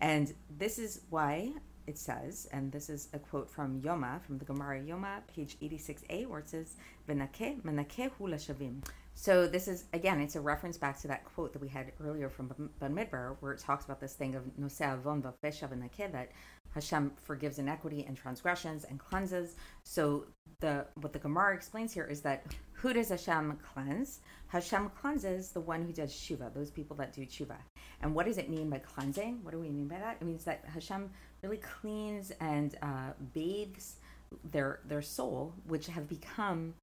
And 0.00 0.34
this 0.58 0.78
is 0.78 1.02
why 1.10 1.52
it 1.86 1.98
says, 1.98 2.48
and 2.52 2.72
this 2.72 2.90
is 2.90 3.08
a 3.12 3.18
quote 3.18 3.48
from 3.48 3.80
Yoma, 3.80 4.20
from 4.22 4.38
the 4.38 4.44
Gemara 4.44 4.80
Yoma, 4.80 5.20
page 5.32 5.56
86a, 5.62 6.26
where 6.26 6.40
it 6.40 6.48
says, 6.48 6.74
Benake, 7.08 7.62
menake 7.62 8.10
shavim. 8.18 8.82
So 9.14 9.46
this 9.46 9.66
is, 9.66 9.84
again, 9.94 10.20
it's 10.20 10.36
a 10.36 10.40
reference 10.40 10.76
back 10.76 11.00
to 11.00 11.08
that 11.08 11.24
quote 11.24 11.54
that 11.54 11.62
we 11.62 11.68
had 11.68 11.92
earlier 12.04 12.28
from 12.28 12.70
Bamidbar, 12.82 13.36
where 13.40 13.52
it 13.52 13.60
talks 13.60 13.86
about 13.86 13.98
this 13.98 14.12
thing 14.12 14.34
of 14.34 14.42
Nosea 14.60 15.00
von 15.00 15.22
that 15.22 16.28
Hashem 16.76 17.12
forgives 17.22 17.58
inequity 17.58 18.04
and 18.06 18.16
transgressions 18.16 18.84
and 18.84 18.98
cleanses. 18.98 19.56
So 19.82 20.26
the 20.60 20.86
what 21.00 21.14
the 21.14 21.18
Gemara 21.18 21.54
explains 21.54 21.92
here 21.92 22.04
is 22.04 22.20
that 22.20 22.44
who 22.72 22.92
does 22.92 23.08
Hashem 23.08 23.58
cleanse? 23.72 24.20
Hashem 24.48 24.90
cleanses 24.90 25.50
the 25.50 25.60
one 25.60 25.84
who 25.86 25.92
does 25.92 26.12
tshuva, 26.12 26.52
those 26.52 26.70
people 26.70 26.94
that 26.96 27.14
do 27.14 27.22
tshuva. 27.22 27.56
And 28.02 28.14
what 28.14 28.26
does 28.26 28.36
it 28.36 28.50
mean 28.50 28.68
by 28.68 28.78
cleansing? 28.78 29.40
What 29.42 29.52
do 29.52 29.58
we 29.58 29.70
mean 29.70 29.88
by 29.88 29.98
that? 29.98 30.18
It 30.20 30.24
means 30.24 30.44
that 30.44 30.64
Hashem 30.72 31.10
really 31.42 31.56
cleans 31.80 32.30
and 32.40 32.76
uh, 32.82 33.12
bathes 33.32 33.96
their 34.52 34.80
their 34.84 35.02
soul, 35.02 35.54
which 35.66 35.86
have 35.86 36.06
become 36.08 36.74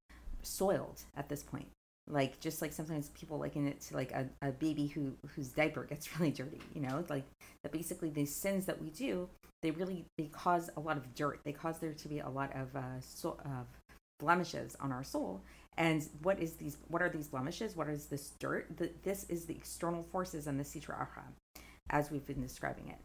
soiled 0.42 1.02
at 1.16 1.28
this 1.28 1.44
point. 1.44 1.68
Like 2.06 2.38
just 2.38 2.60
like 2.60 2.72
sometimes 2.72 3.08
people 3.10 3.38
liken 3.38 3.66
it 3.66 3.80
to 3.82 3.94
like 3.94 4.12
a, 4.12 4.28
a 4.42 4.52
baby 4.52 4.86
who 4.86 5.14
whose 5.34 5.48
diaper 5.48 5.84
gets 5.84 6.08
really 6.18 6.32
dirty, 6.32 6.60
you 6.74 6.82
know, 6.82 7.04
like 7.08 7.24
that 7.62 7.72
basically 7.72 8.10
these 8.10 8.34
sins 8.34 8.66
that 8.66 8.80
we 8.80 8.90
do, 8.90 9.28
they 9.62 9.70
really 9.70 10.04
they 10.18 10.26
cause 10.26 10.68
a 10.76 10.80
lot 10.80 10.98
of 10.98 11.14
dirt. 11.14 11.40
They 11.44 11.52
cause 11.52 11.78
there 11.78 11.94
to 11.94 12.08
be 12.08 12.18
a 12.18 12.28
lot 12.28 12.54
of 12.54 12.76
uh, 12.76 13.00
so, 13.00 13.38
of 13.44 13.66
blemishes 14.20 14.76
on 14.80 14.92
our 14.92 15.02
soul. 15.02 15.42
And 15.76 16.06
what 16.22 16.38
is 16.38 16.54
these? 16.54 16.76
What 16.88 17.02
are 17.02 17.08
these 17.08 17.28
blemishes? 17.28 17.74
What 17.74 17.88
is 17.88 18.06
this 18.06 18.32
dirt? 18.38 18.76
The, 18.76 18.90
this 19.02 19.24
is 19.30 19.46
the 19.46 19.54
external 19.54 20.02
forces 20.02 20.46
and 20.46 20.60
the 20.60 20.64
sitra 20.64 20.98
achra, 20.98 21.24
as 21.90 22.10
we've 22.10 22.26
been 22.26 22.42
describing 22.42 22.88
it. 22.88 22.98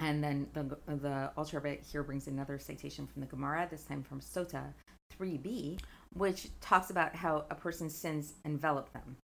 And 0.00 0.22
then 0.22 0.46
the 0.54 0.78
the 0.86 1.32
Alter 1.36 1.60
Rebbe 1.60 1.82
here 1.82 2.02
brings 2.02 2.26
another 2.26 2.58
citation 2.58 3.06
from 3.06 3.20
the 3.20 3.26
Gemara, 3.26 3.68
this 3.70 3.84
time 3.84 4.02
from 4.02 4.20
Sota 4.20 4.72
3b, 5.18 5.78
which 6.14 6.48
talks 6.60 6.90
about 6.90 7.14
how 7.14 7.44
a 7.50 7.54
person's 7.54 7.94
sins 7.94 8.34
envelop 8.44 8.92
them. 8.92 9.16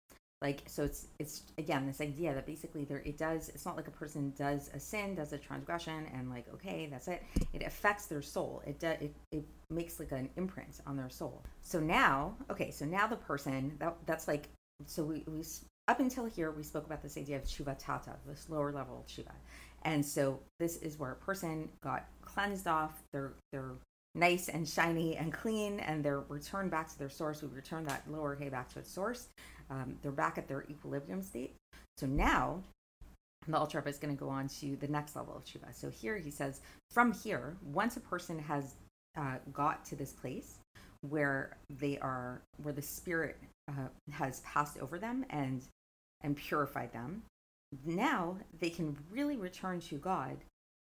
Like 0.42 0.62
so, 0.68 0.84
it's 0.84 1.08
it's 1.20 1.44
again 1.58 1.86
this 1.86 2.00
idea 2.00 2.34
that 2.34 2.46
basically 2.46 2.86
there 2.86 3.02
it 3.04 3.18
does. 3.18 3.50
It's 3.50 3.66
not 3.66 3.76
like 3.76 3.90
a 3.90 3.92
person 3.92 4.34
does 4.38 4.70
a 4.74 4.80
sin, 4.80 5.14
does 5.14 5.34
a 5.34 5.38
transgression, 5.38 6.08
and 6.14 6.30
like 6.30 6.46
okay, 6.54 6.88
that's 6.90 7.10
it. 7.10 7.24
It 7.52 7.64
affects 7.64 8.06
their 8.06 8.22
soul. 8.22 8.64
It 8.66 8.80
does 8.80 8.98
it, 9.02 9.14
it 9.34 9.44
makes 9.70 10.00
like 10.00 10.14
an 10.14 10.30
imprint 10.38 10.80
on 10.88 10.96
their 10.96 11.10
soul. 11.10 11.44
So 11.62 11.82
now, 11.82 12.36
okay, 12.50 12.72
so 12.72 12.86
now 12.86 13.06
the 13.06 13.18
person 13.18 13.76
that 13.80 13.98
that's 14.06 14.30
like 14.30 14.48
so 14.86 15.04
we 15.04 15.26
we 15.28 15.44
up 15.90 16.00
until 16.00 16.24
here 16.24 16.52
we 16.52 16.64
spoke 16.64 16.86
about 16.86 17.02
this 17.02 17.18
idea 17.18 17.36
of 17.36 17.44
tshuva 17.44 17.76
tata, 17.78 18.12
this 18.26 18.50
lower 18.50 18.72
level 18.72 19.06
tshuva, 19.10 19.34
and 19.84 20.06
so 20.06 20.40
this 20.58 20.78
is 20.78 20.98
where 20.98 21.12
a 21.12 21.16
person 21.16 21.68
got 21.84 22.06
cleansed 22.22 22.66
off. 22.66 23.04
They're 23.12 23.34
they're 23.52 23.74
nice 24.16 24.50
and 24.50 24.68
shiny 24.68 25.16
and 25.16 25.32
clean 25.32 25.80
and 25.80 26.04
they're 26.04 26.22
returned 26.22 26.72
back 26.72 26.90
to 26.90 27.00
their 27.00 27.10
source. 27.10 27.42
We 27.42 27.50
return 27.50 27.86
that 27.86 28.04
lower 28.10 28.36
hay 28.36 28.50
back 28.50 28.72
to 28.74 28.80
its 28.80 28.92
source. 28.92 29.28
Um, 29.70 29.98
they're 30.02 30.12
back 30.12 30.38
at 30.38 30.48
their 30.48 30.64
equilibrium 30.70 31.22
state. 31.22 31.56
So 31.98 32.08
now 32.08 32.64
the 33.48 33.58
ultra 33.58 33.84
is 33.88 33.98
going 33.98 34.16
to 34.16 34.20
go 34.20 34.30
on 34.30 34.48
to 34.60 34.76
the 34.78 34.88
next 34.88 35.16
level 35.16 35.36
of 35.36 35.46
tshuva. 35.46 35.74
So 35.74 35.90
here 35.90 36.18
he 36.18 36.32
says, 36.32 36.62
from 36.92 37.14
here, 37.14 37.56
once 37.64 37.98
a 37.98 38.02
person 38.02 38.40
has 38.40 38.76
uh, 39.18 39.36
got 39.54 39.86
to 39.86 39.96
this 39.96 40.12
place 40.12 40.60
where 41.02 41.58
they 41.70 41.98
are, 42.00 42.42
where 42.62 42.74
the 42.74 42.82
spirit 42.82 43.38
uh, 43.68 43.88
has 44.12 44.42
passed 44.42 44.78
over 44.80 44.98
them 45.00 45.26
and 45.30 45.62
and 46.22 46.36
purified 46.36 46.92
them, 46.92 47.24
now 47.86 48.36
they 48.60 48.70
can 48.70 48.98
really 49.10 49.38
return 49.38 49.80
to 49.80 49.96
God 49.96 50.38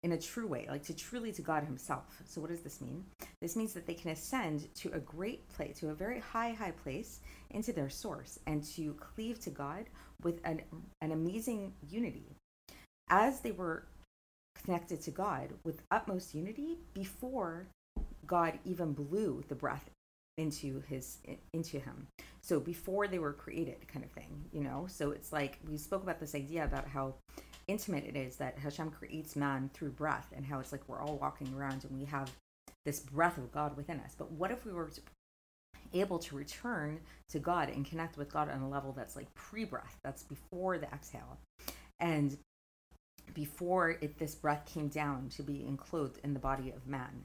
in 0.02 0.12
a 0.12 0.18
true 0.18 0.46
way, 0.46 0.66
like 0.68 0.82
to 0.84 0.94
truly 0.94 1.32
to 1.32 1.42
God 1.42 1.64
Himself. 1.64 2.22
So, 2.24 2.40
what 2.40 2.50
does 2.50 2.60
this 2.60 2.80
mean? 2.80 3.04
This 3.40 3.56
means 3.56 3.72
that 3.74 3.86
they 3.86 3.94
can 3.94 4.10
ascend 4.10 4.72
to 4.76 4.90
a 4.92 4.98
great 4.98 5.48
place, 5.50 5.78
to 5.78 5.90
a 5.90 5.94
very 5.94 6.18
high, 6.18 6.52
high 6.52 6.72
place 6.72 7.20
into 7.50 7.72
their 7.72 7.90
source, 7.90 8.38
and 8.46 8.64
to 8.74 8.94
cleave 8.94 9.40
to 9.40 9.50
God 9.50 9.86
with 10.22 10.40
an, 10.44 10.62
an 11.00 11.12
amazing 11.12 11.72
unity. 11.88 12.26
As 13.08 13.40
they 13.40 13.52
were 13.52 13.84
connected 14.64 15.00
to 15.02 15.10
God 15.10 15.50
with 15.64 15.82
utmost 15.90 16.34
unity 16.34 16.78
before 16.94 17.66
God 18.26 18.58
even 18.64 18.92
blew 18.92 19.42
the 19.48 19.54
breath 19.54 19.90
into 20.38 20.82
his 20.88 21.18
into 21.52 21.78
him 21.78 22.06
so 22.40 22.58
before 22.58 23.06
they 23.06 23.18
were 23.18 23.34
created 23.34 23.86
kind 23.86 24.02
of 24.02 24.10
thing 24.12 24.46
you 24.50 24.62
know 24.62 24.86
so 24.88 25.10
it's 25.10 25.30
like 25.30 25.58
we 25.68 25.76
spoke 25.76 26.02
about 26.02 26.18
this 26.18 26.34
idea 26.34 26.64
about 26.64 26.88
how 26.88 27.14
intimate 27.68 28.04
it 28.04 28.16
is 28.16 28.36
that 28.36 28.58
Hashem 28.58 28.90
creates 28.90 29.36
man 29.36 29.70
through 29.72 29.90
breath 29.90 30.32
and 30.34 30.44
how 30.44 30.60
it's 30.60 30.72
like 30.72 30.88
we're 30.88 31.00
all 31.00 31.18
walking 31.18 31.52
around 31.54 31.84
and 31.84 31.98
we 31.98 32.04
have 32.06 32.30
this 32.84 33.00
breath 33.00 33.38
of 33.38 33.52
God 33.52 33.76
within 33.76 34.00
us. 34.00 34.14
But 34.16 34.30
what 34.32 34.50
if 34.50 34.64
we 34.64 34.72
were 34.72 34.90
able 35.94 36.18
to 36.18 36.36
return 36.36 37.00
to 37.28 37.38
God 37.38 37.68
and 37.68 37.84
connect 37.84 38.16
with 38.16 38.32
God 38.32 38.50
on 38.50 38.62
a 38.62 38.68
level 38.68 38.92
that's 38.92 39.16
like 39.16 39.32
pre 39.34 39.64
breath, 39.64 39.98
that's 40.02 40.22
before 40.22 40.78
the 40.78 40.86
exhale, 40.86 41.38
and 42.00 42.36
before 43.34 43.90
it, 43.90 44.18
this 44.18 44.34
breath 44.34 44.66
came 44.66 44.88
down 44.88 45.28
to 45.36 45.42
be 45.42 45.64
enclosed 45.66 46.18
in 46.24 46.34
the 46.34 46.40
body 46.40 46.70
of 46.70 46.86
man? 46.86 47.24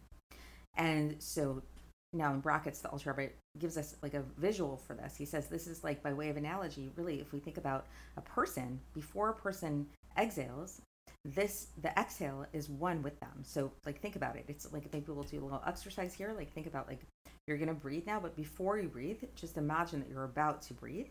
And 0.75 1.15
so 1.19 1.63
now 2.13 2.33
in 2.33 2.39
brackets, 2.39 2.79
the 2.79 2.89
Rebbe 2.89 3.31
gives 3.59 3.77
us 3.77 3.95
like 4.01 4.13
a 4.13 4.23
visual 4.37 4.77
for 4.77 4.93
this. 4.93 5.15
He 5.15 5.25
says 5.25 5.47
this 5.47 5.67
is 5.67 5.83
like 5.83 6.01
by 6.03 6.13
way 6.13 6.29
of 6.29 6.37
analogy, 6.37 6.91
really, 6.95 7.19
if 7.19 7.31
we 7.33 7.39
think 7.39 7.57
about 7.57 7.85
a 8.15 8.21
person, 8.21 8.79
before 8.93 9.29
a 9.29 9.33
person 9.33 9.87
exhales, 10.17 10.81
this 11.25 11.67
the 11.81 11.89
exhale 11.99 12.45
is 12.53 12.69
one 12.69 13.01
with 13.01 13.19
them. 13.19 13.43
So 13.43 13.71
like 13.85 13.99
think 13.99 14.15
about 14.15 14.35
it. 14.35 14.45
It's 14.47 14.71
like 14.71 14.91
maybe 14.93 15.11
we'll 15.11 15.23
do 15.23 15.39
a 15.39 15.43
little 15.43 15.63
exercise 15.65 16.13
here. 16.13 16.33
Like 16.35 16.51
think 16.53 16.67
about 16.67 16.87
like 16.87 17.01
you're 17.47 17.57
gonna 17.57 17.73
breathe 17.73 18.05
now, 18.05 18.19
but 18.19 18.35
before 18.35 18.79
you 18.79 18.87
breathe, 18.87 19.23
just 19.35 19.57
imagine 19.57 19.99
that 19.99 20.09
you're 20.09 20.23
about 20.23 20.61
to 20.63 20.73
breathe, 20.73 21.07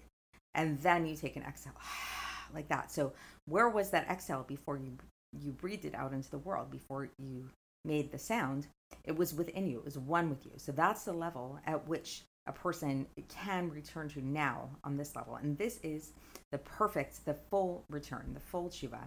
and 0.54 0.80
then 0.80 1.06
you 1.06 1.16
take 1.16 1.36
an 1.36 1.42
exhale 1.42 1.74
like 2.54 2.68
that. 2.68 2.90
So 2.90 3.12
where 3.46 3.68
was 3.68 3.90
that 3.90 4.08
exhale 4.08 4.44
before 4.46 4.78
you 4.78 4.96
you 5.38 5.52
breathed 5.52 5.84
it 5.84 5.94
out 5.94 6.12
into 6.12 6.30
the 6.30 6.38
world? 6.38 6.70
Before 6.70 7.08
you 7.18 7.50
made 7.84 8.10
the 8.10 8.18
sound, 8.18 8.66
it 9.04 9.16
was 9.16 9.34
within 9.34 9.66
you. 9.66 9.78
It 9.78 9.84
was 9.84 9.98
one 9.98 10.30
with 10.30 10.44
you. 10.44 10.52
So 10.56 10.72
that's 10.72 11.04
the 11.04 11.12
level 11.12 11.58
at 11.66 11.86
which 11.86 12.22
a 12.46 12.52
person 12.52 13.06
can 13.28 13.70
return 13.70 14.08
to 14.10 14.24
now 14.24 14.68
on 14.84 14.96
this 14.96 15.16
level. 15.16 15.36
And 15.36 15.58
this 15.58 15.78
is 15.82 16.12
the 16.52 16.58
perfect, 16.58 17.24
the 17.24 17.34
full 17.34 17.84
return, 17.90 18.30
the 18.34 18.40
full 18.40 18.68
tshuva. 18.68 19.00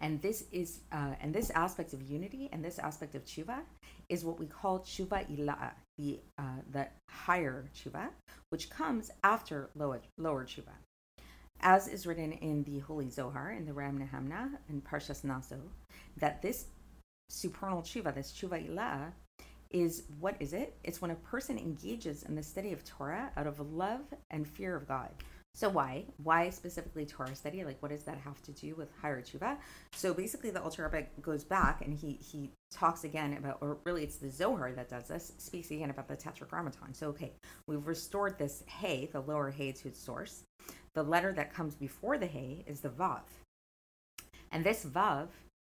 And 0.00 0.20
this 0.20 0.44
is, 0.50 0.80
uh, 0.92 1.14
and 1.20 1.34
this 1.34 1.50
aspect 1.50 1.92
of 1.92 2.02
unity 2.02 2.48
and 2.52 2.64
this 2.64 2.78
aspect 2.78 3.14
of 3.14 3.24
tshuva 3.24 3.60
is 4.08 4.24
what 4.24 4.38
we 4.40 4.46
call 4.46 4.80
tshuva 4.80 5.24
ila'a, 5.30 5.70
the 5.98 6.20
uh, 6.38 6.60
the 6.72 6.88
higher 7.08 7.70
tshuva, 7.74 8.08
which 8.50 8.70
comes 8.70 9.10
after 9.22 9.70
lower 9.76 10.00
lower 10.18 10.44
tshuva, 10.44 10.74
as 11.60 11.86
is 11.86 12.06
written 12.06 12.32
in 12.32 12.64
the 12.64 12.80
Holy 12.80 13.08
Zohar 13.08 13.52
in 13.52 13.64
the 13.64 13.72
Raya 13.72 13.96
Mehemna 13.96 14.50
and 14.68 14.84
Parshas 14.84 15.22
Naso, 15.22 15.60
that 16.16 16.42
this 16.42 16.66
supernal 17.30 17.82
tshuva, 17.82 18.12
this 18.14 18.32
tshuva 18.32 18.68
ila'a, 18.68 19.12
is 19.70 20.04
what 20.20 20.36
is 20.40 20.52
it? 20.52 20.76
It's 20.84 21.00
when 21.00 21.10
a 21.10 21.16
person 21.16 21.58
engages 21.58 22.22
in 22.22 22.34
the 22.34 22.42
study 22.42 22.72
of 22.72 22.84
Torah 22.84 23.30
out 23.36 23.46
of 23.46 23.60
love 23.60 24.02
and 24.30 24.46
fear 24.46 24.76
of 24.76 24.86
God. 24.86 25.10
So 25.56 25.68
why? 25.68 26.04
Why 26.22 26.50
specifically 26.50 27.06
Torah 27.06 27.34
study? 27.34 27.64
Like, 27.64 27.80
what 27.80 27.92
does 27.92 28.02
that 28.04 28.18
have 28.18 28.42
to 28.42 28.52
do 28.52 28.74
with 28.74 28.88
higher 29.00 29.22
tshuva? 29.22 29.56
So 29.92 30.12
basically, 30.12 30.50
the 30.50 30.60
Alter 30.60 30.90
Rebbe 30.92 31.06
goes 31.22 31.44
back 31.44 31.80
and 31.84 31.94
he 31.94 32.14
he 32.14 32.50
talks 32.72 33.04
again 33.04 33.34
about, 33.34 33.58
or 33.60 33.78
really, 33.84 34.02
it's 34.02 34.16
the 34.16 34.30
Zohar 34.30 34.72
that 34.72 34.88
does 34.88 35.06
this. 35.06 35.32
Speaks 35.38 35.70
again 35.70 35.90
about 35.90 36.08
the 36.08 36.16
Tetragrammaton. 36.16 36.92
So 36.92 37.08
okay, 37.10 37.32
we've 37.68 37.86
restored 37.86 38.36
this 38.36 38.64
hey, 38.66 39.08
the 39.12 39.20
lower 39.20 39.50
hey, 39.50 39.70
to 39.70 39.88
its 39.88 40.00
source. 40.00 40.42
The 40.94 41.04
letter 41.04 41.32
that 41.32 41.54
comes 41.54 41.76
before 41.76 42.18
the 42.18 42.26
hey 42.26 42.64
is 42.66 42.80
the 42.80 42.88
vav, 42.88 43.22
and 44.50 44.64
this 44.64 44.84
vav 44.84 45.28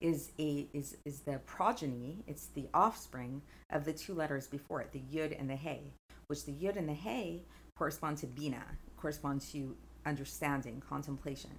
is 0.00 0.30
a 0.38 0.68
is 0.72 0.96
is 1.04 1.20
the 1.20 1.38
progeny. 1.46 2.18
It's 2.26 2.46
the 2.46 2.68
offspring 2.74 3.42
of 3.70 3.84
the 3.84 3.92
two 3.92 4.14
letters 4.14 4.46
before 4.46 4.80
it, 4.80 4.92
the 4.92 5.02
yud 5.12 5.38
and 5.38 5.48
the 5.48 5.56
hey, 5.56 5.92
which 6.28 6.44
the 6.44 6.52
yud 6.52 6.76
and 6.76 6.88
the 6.88 6.94
hey 6.94 7.42
correspond 7.76 8.18
to 8.18 8.26
bina 8.26 8.62
correspond 8.96 9.40
to 9.40 9.76
understanding, 10.06 10.82
contemplation. 10.88 11.50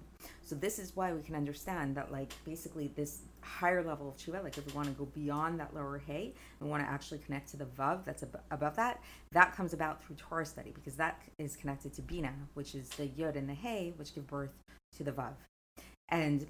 So 0.42 0.54
this 0.54 0.78
is 0.78 0.96
why 0.96 1.12
we 1.12 1.22
can 1.22 1.34
understand 1.34 1.94
that, 1.96 2.10
like, 2.10 2.32
basically 2.44 2.90
this 2.96 3.20
higher 3.42 3.84
level 3.84 4.08
of 4.08 4.16
tshuva, 4.16 4.42
like 4.42 4.56
if 4.58 4.66
we 4.66 4.72
want 4.72 4.88
to 4.88 4.94
go 4.94 5.04
beyond 5.14 5.60
that 5.60 5.74
lower 5.74 5.98
hay 5.98 6.34
and 6.60 6.68
want 6.68 6.82
to 6.82 6.88
actually 6.88 7.18
connect 7.18 7.50
to 7.50 7.56
the 7.56 7.66
vav 7.66 8.04
that's 8.04 8.22
ab- 8.22 8.40
above 8.50 8.74
that, 8.76 9.00
that 9.32 9.54
comes 9.54 9.72
about 9.74 10.02
through 10.02 10.16
Torah 10.16 10.46
study 10.46 10.72
because 10.74 10.94
that 10.94 11.20
is 11.38 11.56
connected 11.56 11.92
to 11.94 12.02
bina, 12.02 12.32
which 12.54 12.74
is 12.74 12.88
the 12.90 13.06
yud 13.06 13.36
and 13.36 13.48
the 13.48 13.54
hay, 13.54 13.92
which 13.96 14.14
give 14.14 14.26
birth 14.26 14.52
to 14.96 15.04
the 15.04 15.12
vav. 15.12 15.32
And 16.08 16.46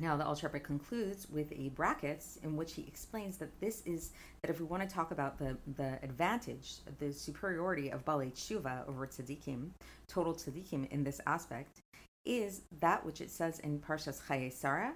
now, 0.00 0.16
the 0.16 0.26
Alter 0.26 0.48
Rebbe 0.48 0.60
concludes 0.60 1.28
with 1.30 1.52
a 1.52 1.68
brackets 1.70 2.38
in 2.42 2.56
which 2.56 2.74
he 2.74 2.82
explains 2.82 3.36
that 3.38 3.60
this 3.60 3.82
is 3.86 4.10
that 4.42 4.50
if 4.50 4.60
we 4.60 4.66
want 4.66 4.88
to 4.88 4.92
talk 4.92 5.10
about 5.10 5.38
the 5.38 5.56
the 5.76 5.98
advantage, 6.02 6.76
the 6.98 7.12
superiority 7.12 7.90
of 7.90 8.04
Baalei 8.04 8.32
Tshuva 8.32 8.88
over 8.88 9.06
Tzaddikim, 9.06 9.70
total 10.08 10.34
Tzaddikim 10.34 10.90
in 10.90 11.04
this 11.04 11.20
aspect, 11.26 11.80
is 12.24 12.62
that 12.80 13.04
which 13.04 13.20
it 13.20 13.30
says 13.30 13.60
in 13.60 13.78
Parshas 13.78 14.20
Chayei 14.22 14.52
Sarah 14.52 14.94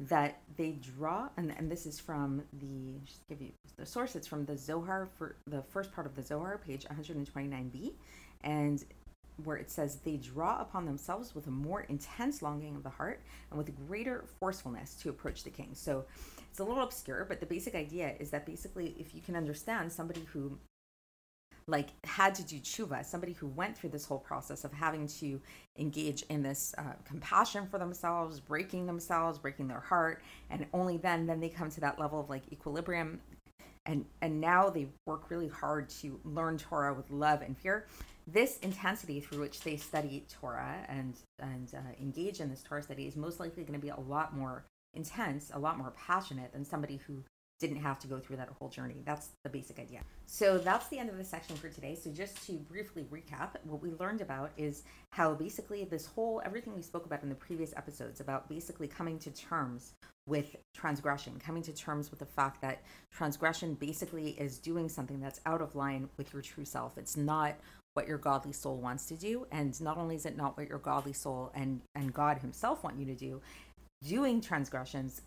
that 0.00 0.40
they 0.56 0.72
draw, 0.72 1.28
and, 1.36 1.54
and 1.56 1.70
this 1.70 1.86
is 1.86 2.00
from 2.00 2.42
the 2.60 2.98
just 3.04 3.26
give 3.28 3.40
you 3.40 3.52
the 3.76 3.86
source. 3.86 4.16
It's 4.16 4.26
from 4.26 4.44
the 4.44 4.56
Zohar 4.56 5.08
for 5.16 5.36
the 5.46 5.62
first 5.62 5.92
part 5.92 6.06
of 6.06 6.16
the 6.16 6.22
Zohar, 6.22 6.58
page 6.58 6.84
129b, 6.86 7.92
and 8.42 8.84
where 9.44 9.56
it 9.56 9.70
says 9.70 9.96
they 9.96 10.16
draw 10.16 10.60
upon 10.60 10.84
themselves 10.84 11.34
with 11.34 11.46
a 11.46 11.50
more 11.50 11.82
intense 11.82 12.42
longing 12.42 12.76
of 12.76 12.82
the 12.82 12.90
heart 12.90 13.20
and 13.50 13.58
with 13.58 13.74
greater 13.88 14.24
forcefulness 14.38 14.94
to 14.94 15.08
approach 15.10 15.44
the 15.44 15.50
king. 15.50 15.70
So 15.74 16.04
it's 16.50 16.60
a 16.60 16.64
little 16.64 16.82
obscure, 16.82 17.24
but 17.28 17.40
the 17.40 17.46
basic 17.46 17.74
idea 17.74 18.14
is 18.20 18.30
that 18.30 18.46
basically, 18.46 18.94
if 18.98 19.14
you 19.14 19.20
can 19.20 19.36
understand 19.36 19.90
somebody 19.90 20.22
who 20.32 20.58
like 21.66 21.88
had 22.04 22.34
to 22.34 22.42
do 22.42 22.58
tshuva, 22.58 23.04
somebody 23.04 23.32
who 23.32 23.46
went 23.46 23.76
through 23.76 23.90
this 23.90 24.04
whole 24.04 24.18
process 24.18 24.64
of 24.64 24.72
having 24.72 25.06
to 25.06 25.40
engage 25.78 26.22
in 26.28 26.42
this 26.42 26.74
uh, 26.78 26.82
compassion 27.04 27.66
for 27.66 27.78
themselves, 27.78 28.40
breaking 28.40 28.86
themselves, 28.86 29.38
breaking 29.38 29.68
their 29.68 29.80
heart, 29.80 30.22
and 30.50 30.66
only 30.72 30.96
then 30.96 31.26
then 31.26 31.40
they 31.40 31.48
come 31.48 31.70
to 31.70 31.80
that 31.80 31.98
level 31.98 32.20
of 32.20 32.28
like 32.28 32.42
equilibrium, 32.52 33.20
and 33.86 34.04
and 34.20 34.40
now 34.40 34.68
they 34.68 34.88
work 35.06 35.30
really 35.30 35.48
hard 35.48 35.88
to 35.88 36.18
learn 36.24 36.58
Torah 36.58 36.94
with 36.94 37.10
love 37.10 37.42
and 37.42 37.56
fear. 37.56 37.86
This 38.26 38.58
intensity 38.58 39.20
through 39.20 39.40
which 39.40 39.60
they 39.60 39.76
study 39.76 40.24
Torah 40.28 40.84
and 40.88 41.16
and 41.40 41.72
uh, 41.74 41.80
engage 42.00 42.40
in 42.40 42.50
this 42.50 42.62
Torah 42.62 42.82
study 42.82 43.06
is 43.06 43.16
most 43.16 43.40
likely 43.40 43.64
going 43.64 43.78
to 43.78 43.84
be 43.84 43.88
a 43.90 44.00
lot 44.00 44.36
more 44.36 44.64
intense, 44.94 45.50
a 45.52 45.58
lot 45.58 45.78
more 45.78 45.92
passionate 45.96 46.52
than 46.52 46.64
somebody 46.64 47.00
who 47.06 47.24
didn't 47.62 47.80
have 47.80 47.98
to 48.00 48.08
go 48.08 48.18
through 48.18 48.36
that 48.36 48.48
whole 48.58 48.68
journey. 48.68 49.02
That's 49.04 49.28
the 49.44 49.48
basic 49.48 49.78
idea. 49.78 50.00
So 50.26 50.58
that's 50.58 50.88
the 50.88 50.98
end 50.98 51.08
of 51.10 51.16
the 51.16 51.24
section 51.24 51.54
for 51.54 51.68
today. 51.68 51.94
So 51.94 52.10
just 52.10 52.44
to 52.46 52.54
briefly 52.54 53.04
recap, 53.04 53.50
what 53.62 53.80
we 53.80 53.92
learned 54.00 54.20
about 54.20 54.50
is 54.56 54.82
how 55.10 55.34
basically 55.34 55.84
this 55.84 56.06
whole 56.06 56.42
everything 56.44 56.74
we 56.74 56.82
spoke 56.82 57.06
about 57.06 57.22
in 57.22 57.28
the 57.28 57.36
previous 57.36 57.72
episodes 57.76 58.20
about 58.20 58.48
basically 58.48 58.88
coming 58.88 59.16
to 59.20 59.30
terms 59.30 59.92
with 60.26 60.56
transgression, 60.74 61.40
coming 61.44 61.62
to 61.62 61.72
terms 61.72 62.10
with 62.10 62.18
the 62.18 62.26
fact 62.26 62.60
that 62.62 62.82
transgression 63.12 63.74
basically 63.74 64.30
is 64.30 64.58
doing 64.58 64.88
something 64.88 65.20
that's 65.20 65.40
out 65.46 65.62
of 65.62 65.76
line 65.76 66.08
with 66.16 66.32
your 66.32 66.42
true 66.42 66.64
self. 66.64 66.98
It's 66.98 67.16
not 67.16 67.54
what 67.94 68.08
your 68.08 68.18
godly 68.18 68.52
soul 68.52 68.76
wants 68.76 69.06
to 69.06 69.16
do 69.16 69.46
and 69.50 69.78
not 69.80 69.98
only 69.98 70.16
is 70.16 70.26
it 70.26 70.36
not 70.36 70.56
what 70.56 70.68
your 70.68 70.78
godly 70.78 71.12
soul 71.12 71.50
and 71.54 71.80
and 71.94 72.12
God 72.12 72.38
himself 72.38 72.82
want 72.82 72.98
you 72.98 73.04
to 73.06 73.14
do 73.14 73.40
doing 74.02 74.40
transgressions 74.40 75.22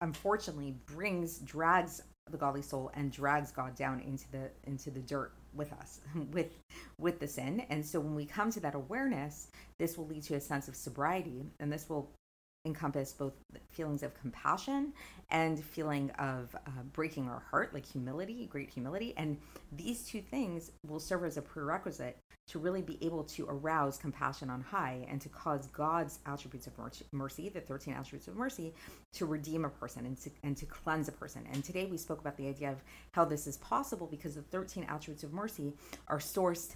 unfortunately 0.00 0.74
brings 0.86 1.38
drags 1.38 2.02
the 2.30 2.36
godly 2.36 2.62
soul 2.62 2.90
and 2.94 3.10
drags 3.10 3.50
God 3.50 3.74
down 3.74 4.00
into 4.00 4.30
the 4.30 4.50
into 4.64 4.90
the 4.90 5.00
dirt 5.00 5.32
with 5.54 5.72
us 5.72 6.00
with 6.32 6.52
with 6.98 7.18
the 7.20 7.28
sin. 7.28 7.64
And 7.70 7.84
so 7.84 8.00
when 8.00 8.14
we 8.14 8.24
come 8.24 8.50
to 8.52 8.60
that 8.60 8.74
awareness 8.74 9.48
this 9.78 9.96
will 9.96 10.06
lead 10.06 10.22
to 10.24 10.34
a 10.34 10.40
sense 10.40 10.68
of 10.68 10.76
sobriety 10.76 11.44
and 11.60 11.72
this 11.72 11.88
will 11.88 12.10
encompass 12.68 13.12
both 13.12 13.34
feelings 13.70 14.02
of 14.02 14.14
compassion 14.14 14.92
and 15.30 15.62
feeling 15.62 16.10
of 16.18 16.54
uh, 16.54 16.70
breaking 16.92 17.28
our 17.28 17.42
heart 17.50 17.74
like 17.74 17.84
humility 17.84 18.46
great 18.46 18.70
humility 18.70 19.12
and 19.16 19.36
these 19.72 20.04
two 20.04 20.20
things 20.20 20.70
will 20.86 21.00
serve 21.00 21.24
as 21.24 21.36
a 21.36 21.42
prerequisite 21.42 22.16
to 22.48 22.58
really 22.58 22.82
be 22.82 22.98
able 23.04 23.22
to 23.22 23.46
arouse 23.48 23.98
compassion 23.98 24.48
on 24.48 24.60
high 24.60 25.06
and 25.08 25.20
to 25.20 25.28
cause 25.28 25.66
God's 25.66 26.18
attributes 26.26 26.66
of 26.66 26.72
mercy, 27.12 27.48
the 27.50 27.60
13 27.60 27.94
attributes 27.94 28.26
of 28.26 28.36
mercy, 28.36 28.74
to 29.12 29.26
redeem 29.26 29.64
a 29.64 29.68
person 29.68 30.06
and 30.06 30.18
to, 30.22 30.30
and 30.42 30.56
to 30.56 30.66
cleanse 30.66 31.08
a 31.08 31.12
person. 31.12 31.46
And 31.52 31.62
today 31.62 31.84
we 31.84 31.98
spoke 31.98 32.20
about 32.20 32.36
the 32.38 32.48
idea 32.48 32.70
of 32.70 32.82
how 33.12 33.26
this 33.26 33.46
is 33.46 33.58
possible 33.58 34.06
because 34.06 34.34
the 34.34 34.42
13 34.42 34.84
attributes 34.88 35.24
of 35.24 35.32
mercy 35.32 35.74
are 36.08 36.18
sourced 36.18 36.74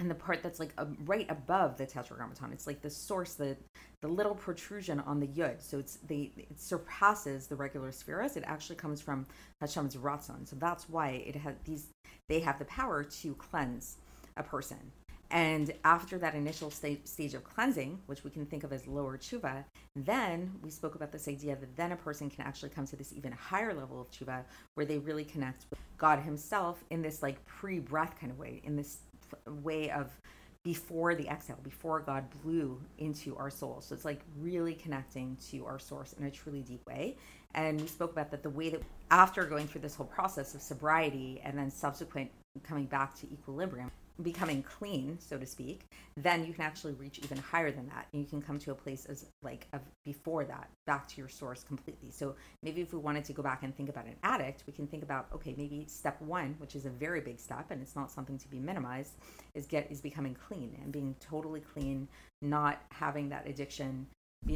in 0.00 0.08
the 0.08 0.14
part 0.14 0.42
that's 0.42 0.60
like 0.60 0.72
right 1.04 1.26
above 1.28 1.76
the 1.76 1.84
tetragrammaton. 1.84 2.52
It's 2.52 2.66
like 2.66 2.82
the 2.82 2.90
source, 2.90 3.34
the 3.34 3.56
the 4.00 4.08
little 4.08 4.34
protrusion 4.34 5.00
on 5.00 5.18
the 5.18 5.26
yud. 5.26 5.60
So 5.60 5.78
it's 5.78 5.96
they 6.06 6.30
it 6.36 6.60
surpasses 6.60 7.46
the 7.46 7.56
regular 7.56 7.90
spheres. 7.90 8.36
It 8.36 8.44
actually 8.46 8.76
comes 8.76 9.00
from 9.00 9.26
Hashem's 9.60 9.96
ratzon. 9.96 10.46
So 10.46 10.56
that's 10.56 10.88
why 10.88 11.22
it 11.26 11.34
has 11.36 11.54
these. 11.64 11.88
They 12.28 12.40
have 12.40 12.58
the 12.58 12.64
power 12.66 13.02
to 13.02 13.34
cleanse 13.34 13.96
a 14.36 14.42
person. 14.42 14.78
And 15.30 15.74
after 15.84 16.16
that 16.18 16.34
initial 16.34 16.70
st- 16.70 17.06
stage 17.06 17.34
of 17.34 17.44
cleansing, 17.44 17.98
which 18.06 18.24
we 18.24 18.30
can 18.30 18.46
think 18.46 18.64
of 18.64 18.72
as 18.72 18.86
lower 18.86 19.18
tshuva, 19.18 19.64
then 19.94 20.52
we 20.62 20.70
spoke 20.70 20.94
about 20.94 21.12
this 21.12 21.28
idea 21.28 21.54
that 21.56 21.76
then 21.76 21.92
a 21.92 21.96
person 21.96 22.30
can 22.30 22.46
actually 22.46 22.70
come 22.70 22.86
to 22.86 22.96
this 22.96 23.12
even 23.12 23.32
higher 23.32 23.74
level 23.74 24.00
of 24.00 24.10
tshuva 24.10 24.44
where 24.74 24.86
they 24.86 24.96
really 24.96 25.24
connect 25.24 25.66
with 25.68 25.78
God 25.98 26.20
Himself 26.20 26.82
in 26.88 27.02
this 27.02 27.22
like 27.22 27.44
pre 27.44 27.78
breath 27.78 28.18
kind 28.18 28.32
of 28.32 28.38
way, 28.38 28.62
in 28.64 28.74
this 28.74 29.00
way 29.46 29.90
of 29.90 30.10
before 30.64 31.14
the 31.14 31.26
exhale, 31.28 31.58
before 31.62 32.00
God 32.00 32.24
blew 32.42 32.80
into 32.98 33.36
our 33.36 33.50
soul. 33.50 33.80
So 33.80 33.94
it's 33.94 34.04
like 34.04 34.20
really 34.38 34.74
connecting 34.74 35.36
to 35.50 35.64
our 35.64 35.78
source 35.78 36.14
in 36.14 36.26
a 36.26 36.30
truly 36.30 36.62
deep 36.62 36.84
way. 36.86 37.16
And 37.54 37.80
we 37.80 37.86
spoke 37.86 38.12
about 38.12 38.30
that 38.32 38.42
the 38.42 38.50
way 38.50 38.68
that 38.70 38.82
after 39.10 39.44
going 39.44 39.66
through 39.66 39.80
this 39.80 39.94
whole 39.94 40.06
process 40.06 40.54
of 40.54 40.60
sobriety 40.60 41.40
and 41.44 41.56
then 41.56 41.70
subsequent 41.70 42.30
coming 42.62 42.84
back 42.86 43.14
to 43.20 43.26
equilibrium, 43.32 43.90
becoming 44.22 44.62
clean, 44.62 45.18
so 45.20 45.38
to 45.38 45.46
speak, 45.46 45.82
then 46.16 46.44
you 46.44 46.52
can 46.52 46.64
actually 46.64 46.94
reach 46.94 47.20
even 47.20 47.38
higher 47.38 47.70
than 47.70 47.86
that. 47.88 48.06
And 48.12 48.22
you 48.22 48.28
can 48.28 48.42
come 48.42 48.58
to 48.60 48.72
a 48.72 48.74
place 48.74 49.04
as 49.06 49.26
like 49.42 49.66
of 49.72 49.80
before 50.04 50.44
that, 50.44 50.68
back 50.86 51.06
to 51.08 51.16
your 51.18 51.28
source 51.28 51.62
completely. 51.62 52.10
So 52.10 52.34
maybe 52.62 52.80
if 52.80 52.92
we 52.92 52.98
wanted 52.98 53.24
to 53.26 53.32
go 53.32 53.42
back 53.42 53.62
and 53.62 53.76
think 53.76 53.88
about 53.88 54.06
an 54.06 54.16
addict, 54.22 54.64
we 54.66 54.72
can 54.72 54.86
think 54.86 55.02
about 55.02 55.28
okay, 55.34 55.54
maybe 55.56 55.86
step 55.88 56.20
one, 56.20 56.54
which 56.58 56.74
is 56.74 56.86
a 56.86 56.90
very 56.90 57.20
big 57.20 57.38
step, 57.38 57.70
and 57.70 57.80
it's 57.80 57.96
not 57.96 58.10
something 58.10 58.38
to 58.38 58.48
be 58.48 58.58
minimized, 58.58 59.12
is 59.54 59.66
get 59.66 59.90
is 59.90 60.00
becoming 60.00 60.34
clean 60.34 60.76
and 60.82 60.92
being 60.92 61.14
totally 61.20 61.60
clean, 61.60 62.08
not 62.42 62.82
having 62.90 63.28
that 63.28 63.46
addiction 63.48 64.06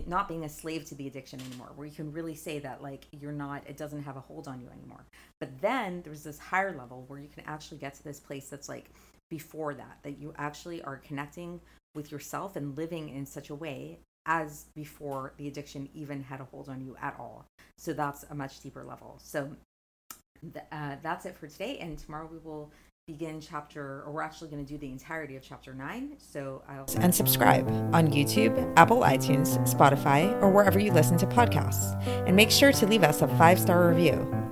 not 0.07 0.29
being 0.29 0.45
a 0.45 0.49
slave 0.49 0.85
to 0.85 0.95
the 0.95 1.07
addiction 1.07 1.41
anymore 1.41 1.73
where 1.75 1.87
you 1.87 1.93
can 1.93 2.13
really 2.13 2.35
say 2.35 2.59
that 2.61 2.83
like 2.83 3.07
you're 3.11 3.33
not 3.33 3.63
it 3.67 3.77
doesn't 3.77 4.03
have 4.03 4.17
a 4.17 4.21
hold 4.21 4.47
on 4.47 4.61
you 4.61 4.69
anymore 4.69 5.05
but 5.41 5.61
then 5.61 6.01
there's 6.05 6.23
this 6.23 6.39
higher 6.39 6.77
level 6.77 7.05
where 7.09 7.19
you 7.19 7.29
can 7.29 7.43
actually 7.47 7.79
get 7.79 7.93
to 7.95 8.05
this 8.05 8.21
place 8.21 8.49
that's 8.49 8.69
like 8.69 8.91
before 9.33 9.73
that, 9.73 9.97
that 10.03 10.19
you 10.19 10.35
actually 10.37 10.83
are 10.83 10.99
connecting 10.99 11.59
with 11.95 12.13
yourself 12.13 12.55
and 12.55 12.77
living 12.77 13.09
in 13.09 13.25
such 13.25 13.49
a 13.49 13.55
way 13.55 13.99
as 14.27 14.67
before 14.75 15.33
the 15.39 15.49
addiction 15.49 15.89
even 15.95 16.23
had 16.23 16.39
a 16.39 16.45
hold 16.45 16.69
on 16.69 16.83
you 16.83 16.95
at 17.01 17.17
all. 17.19 17.47
So 17.79 17.95
that's 17.95 18.25
a 18.25 18.35
much 18.35 18.61
deeper 18.61 18.85
level. 18.85 19.19
So 19.23 19.49
th- 20.53 20.67
uh, 20.71 20.97
that's 21.03 21.25
it 21.25 21.35
for 21.35 21.47
today. 21.47 21.79
And 21.79 21.99
tomorrow 21.99 22.29
we 22.31 22.39
will 22.45 22.71
begin 23.07 23.41
chapter, 23.41 24.03
or 24.05 24.13
we're 24.13 24.23
actually 24.23 24.51
going 24.51 24.65
to 24.65 24.71
do 24.71 24.77
the 24.77 24.91
entirety 24.91 25.35
of 25.37 25.43
chapter 25.43 25.73
nine. 25.73 26.13
So 26.19 26.63
I'll. 26.69 26.85
And 26.99 27.15
subscribe 27.15 27.67
on 27.95 28.09
YouTube, 28.09 28.55
Apple 28.77 29.01
iTunes, 29.01 29.59
Spotify, 29.67 30.31
or 30.43 30.51
wherever 30.51 30.79
you 30.79 30.93
listen 30.93 31.17
to 31.17 31.27
podcasts. 31.27 31.99
And 32.27 32.37
make 32.37 32.51
sure 32.51 32.71
to 32.71 32.87
leave 32.87 33.03
us 33.03 33.23
a 33.23 33.29
five 33.39 33.59
star 33.59 33.89
review. 33.89 34.52